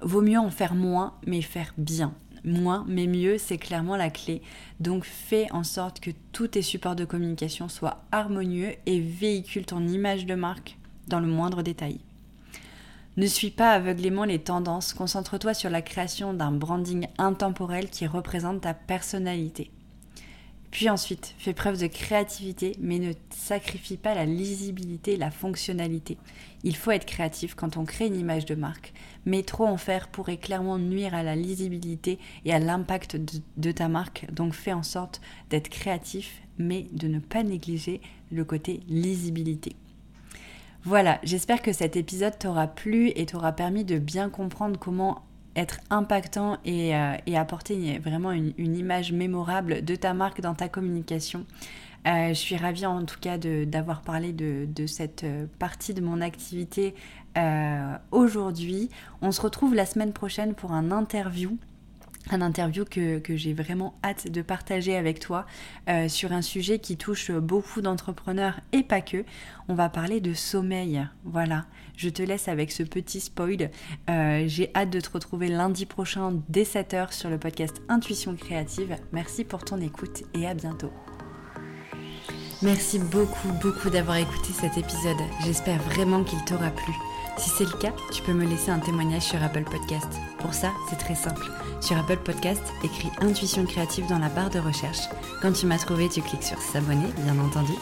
Vaut 0.00 0.22
mieux 0.22 0.38
en 0.38 0.48
faire 0.48 0.74
moins, 0.74 1.12
mais 1.26 1.42
faire 1.42 1.74
bien 1.76 2.14
moins, 2.44 2.84
mais 2.88 3.06
mieux, 3.06 3.38
c'est 3.38 3.58
clairement 3.58 3.96
la 3.96 4.10
clé. 4.10 4.42
Donc 4.80 5.04
fais 5.04 5.50
en 5.52 5.64
sorte 5.64 6.00
que 6.00 6.10
tous 6.32 6.48
tes 6.48 6.62
supports 6.62 6.96
de 6.96 7.04
communication 7.04 7.68
soient 7.68 8.04
harmonieux 8.12 8.74
et 8.86 9.00
véhicule 9.00 9.66
ton 9.66 9.86
image 9.86 10.26
de 10.26 10.34
marque 10.34 10.78
dans 11.08 11.20
le 11.20 11.26
moindre 11.26 11.62
détail. 11.62 12.00
Ne 13.16 13.26
suis 13.26 13.50
pas 13.50 13.70
aveuglément 13.72 14.24
les 14.24 14.40
tendances, 14.40 14.92
concentre-toi 14.92 15.54
sur 15.54 15.70
la 15.70 15.82
création 15.82 16.34
d'un 16.34 16.50
branding 16.50 17.06
intemporel 17.16 17.88
qui 17.88 18.08
représente 18.08 18.62
ta 18.62 18.74
personnalité. 18.74 19.70
Puis 20.72 20.90
ensuite, 20.90 21.36
fais 21.38 21.54
preuve 21.54 21.80
de 21.80 21.86
créativité, 21.86 22.72
mais 22.80 22.98
ne 22.98 23.12
sacrifie 23.30 23.96
pas 23.96 24.16
la 24.16 24.24
lisibilité, 24.24 25.16
la 25.16 25.30
fonctionnalité. 25.30 26.18
Il 26.64 26.74
faut 26.74 26.90
être 26.90 27.06
créatif 27.06 27.54
quand 27.54 27.76
on 27.76 27.84
crée 27.84 28.08
une 28.08 28.18
image 28.18 28.46
de 28.46 28.56
marque, 28.56 28.92
mais 29.24 29.44
trop 29.44 29.66
en 29.66 29.76
faire 29.76 30.08
pourrait 30.08 30.36
clairement 30.36 30.80
nuire 30.80 31.14
à 31.14 31.22
la 31.22 31.36
lisibilité 31.36 32.18
et 32.44 32.52
à 32.52 32.58
l'impact 32.58 33.16
de, 33.56 33.70
ta 33.70 33.86
marque. 33.86 34.26
Donc 34.32 34.54
fais 34.54 34.72
en 34.72 34.82
sorte 34.82 35.20
d'être 35.50 35.68
créatif, 35.68 36.42
mais 36.58 36.88
de 36.90 37.06
ne 37.06 37.20
pas 37.20 37.44
négliger 37.44 38.00
le 38.32 38.44
côté 38.44 38.80
lisibilité. 38.88 39.76
Voilà, 40.86 41.18
j'espère 41.22 41.62
que 41.62 41.72
cet 41.72 41.96
épisode 41.96 42.38
t'aura 42.38 42.66
plu 42.66 43.10
et 43.16 43.24
t'aura 43.24 43.52
permis 43.52 43.84
de 43.84 43.98
bien 43.98 44.28
comprendre 44.28 44.78
comment 44.78 45.22
être 45.56 45.80
impactant 45.88 46.58
et, 46.66 46.94
euh, 46.94 47.16
apporter 47.36 47.98
vraiment 48.00 48.32
une, 48.32 48.52
image 48.58 49.10
mémorable 49.10 49.82
de 49.82 49.96
ta 49.96 50.12
marque 50.12 50.42
dans 50.42 50.54
ta 50.54 50.68
communication. 50.68 51.46
Euh, 52.06 52.28
je 52.28 52.34
suis 52.34 52.58
ravie 52.58 52.84
en 52.84 53.06
tout 53.06 53.18
cas 53.18 53.38
d'avoir 53.38 54.02
parlé 54.02 54.34
de, 54.34 54.86
cette 54.86 55.24
euh, 55.24 55.46
partie 55.58 55.94
de 55.94 56.02
mon 56.02 56.20
activité 56.20 56.94
aujourd'hui. 58.12 58.90
On 59.22 59.32
se 59.32 59.40
retrouve 59.40 59.74
la 59.74 59.86
semaine 59.86 60.12
prochaine 60.12 60.54
pour 60.54 60.72
un 60.72 60.92
interview 60.92 61.56
un 62.30 62.40
interview 62.40 62.84
que, 62.84 63.20
j'ai 63.28 63.52
vraiment 63.52 63.94
hâte 64.02 64.30
de 64.30 64.42
partager 64.42 64.96
avec 64.96 65.20
toi 65.20 65.46
euh, 65.88 66.08
sur 66.08 66.32
un 66.32 66.42
sujet 66.42 66.78
qui 66.78 66.96
touche 66.96 67.30
beaucoup 67.30 67.80
d'entrepreneurs 67.80 68.60
et 68.72 68.82
pas 68.82 69.00
que. 69.00 69.24
On 69.68 69.74
va 69.74 69.88
parler 69.88 70.20
de 70.20 70.34
sommeil. 70.34 71.06
Voilà, 71.24 71.66
je 71.96 72.08
te 72.08 72.22
laisse 72.22 72.48
avec 72.48 72.72
ce 72.72 72.82
petit 72.82 73.20
spoil. 73.20 73.70
Euh, 74.10 74.44
j'ai 74.46 74.70
hâte 74.74 74.90
de 74.90 75.00
te 75.00 75.10
retrouver 75.10 75.48
lundi 75.48 75.86
prochain 75.86 76.40
dès 76.48 76.64
7h 76.64 77.12
sur 77.12 77.30
le 77.30 77.38
podcast 77.38 77.82
Intuition 77.88 78.34
Créative. 78.36 78.96
Merci 79.12 79.44
pour 79.44 79.64
ton 79.64 79.80
écoute 79.80 80.24
et 80.34 80.46
à 80.46 80.54
bientôt. 80.54 80.92
Merci 82.62 82.98
beaucoup, 82.98 83.52
beaucoup 83.60 83.90
d'avoir 83.90 84.16
écouté 84.16 84.52
cet 84.52 84.78
épisode. 84.78 85.20
J'espère 85.44 85.82
vraiment 85.82 86.24
qu'il 86.24 86.42
t'aura 86.44 86.70
plu. 86.70 86.94
Si 87.36 87.50
c'est 87.50 87.64
le 87.64 87.78
cas, 87.78 87.92
tu 88.12 88.22
peux 88.22 88.32
me 88.32 88.44
laisser 88.44 88.70
un 88.70 88.78
témoignage 88.78 89.22
sur 89.22 89.42
Apple 89.42 89.64
Podcast. 89.64 90.06
Pour 90.38 90.54
ça, 90.54 90.72
c'est 90.88 90.98
très 90.98 91.16
simple. 91.16 91.44
Sur 91.80 91.98
Apple 91.98 92.18
Podcast, 92.18 92.62
écris 92.84 93.10
Intuition 93.20 93.66
créative 93.66 94.06
dans 94.08 94.20
la 94.20 94.28
barre 94.28 94.50
de 94.50 94.60
recherche. 94.60 95.08
Quand 95.42 95.52
tu 95.52 95.66
m'as 95.66 95.78
trouvé, 95.78 96.08
tu 96.08 96.22
cliques 96.22 96.44
sur 96.44 96.60
S'abonner, 96.60 97.08
bien 97.24 97.36
entendu. 97.40 97.72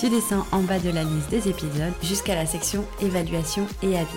Tu 0.00 0.08
descends 0.08 0.46
en 0.52 0.60
bas 0.60 0.78
de 0.78 0.90
la 0.90 1.04
liste 1.04 1.28
des 1.28 1.48
épisodes 1.48 1.92
jusqu'à 2.02 2.34
la 2.34 2.46
section 2.46 2.84
Évaluation 3.02 3.66
et 3.82 3.96
avis. 3.98 4.08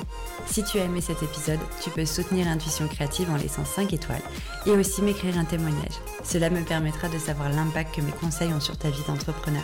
Si 0.47 0.63
tu 0.63 0.79
as 0.79 0.85
aimé 0.85 1.01
cet 1.01 1.21
épisode, 1.21 1.59
tu 1.83 1.89
peux 1.89 2.05
soutenir 2.05 2.47
Intuition 2.47 2.87
créative 2.87 3.29
en 3.29 3.35
laissant 3.35 3.65
5 3.65 3.91
étoiles 3.91 4.23
et 4.65 4.71
aussi 4.71 5.01
m'écrire 5.01 5.37
un 5.37 5.45
témoignage. 5.45 5.99
Cela 6.23 6.49
me 6.49 6.61
permettra 6.61 7.09
de 7.09 7.19
savoir 7.19 7.49
l'impact 7.49 7.95
que 7.95 8.01
mes 8.01 8.11
conseils 8.11 8.53
ont 8.53 8.61
sur 8.61 8.77
ta 8.77 8.89
vie 8.89 9.03
d'entrepreneur. 9.05 9.63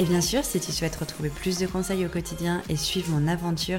Et 0.00 0.04
bien 0.04 0.20
sûr, 0.20 0.44
si 0.44 0.58
tu 0.58 0.72
souhaites 0.72 0.96
retrouver 0.96 1.28
plus 1.28 1.58
de 1.58 1.66
conseils 1.66 2.04
au 2.04 2.08
quotidien 2.08 2.62
et 2.68 2.76
suivre 2.76 3.10
mon 3.10 3.28
aventure, 3.28 3.78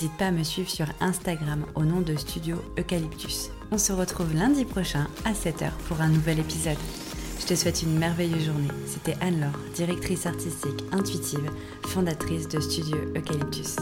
n'hésite 0.00 0.16
pas 0.16 0.28
à 0.28 0.30
me 0.30 0.44
suivre 0.44 0.70
sur 0.70 0.86
Instagram 1.00 1.66
au 1.74 1.84
nom 1.84 2.00
de 2.00 2.16
Studio 2.16 2.56
Eucalyptus. 2.78 3.50
On 3.70 3.76
se 3.76 3.92
retrouve 3.92 4.32
lundi 4.32 4.64
prochain 4.64 5.06
à 5.26 5.32
7h 5.32 5.72
pour 5.88 6.00
un 6.00 6.08
nouvel 6.08 6.38
épisode. 6.38 6.78
Je 7.38 7.44
te 7.44 7.54
souhaite 7.54 7.82
une 7.82 7.98
merveilleuse 7.98 8.46
journée. 8.46 8.70
C'était 8.86 9.18
Anne-Laure, 9.20 9.60
directrice 9.74 10.24
artistique 10.24 10.84
intuitive, 10.92 11.50
fondatrice 11.82 12.48
de 12.48 12.60
Studio 12.60 12.96
Eucalyptus. 13.14 13.76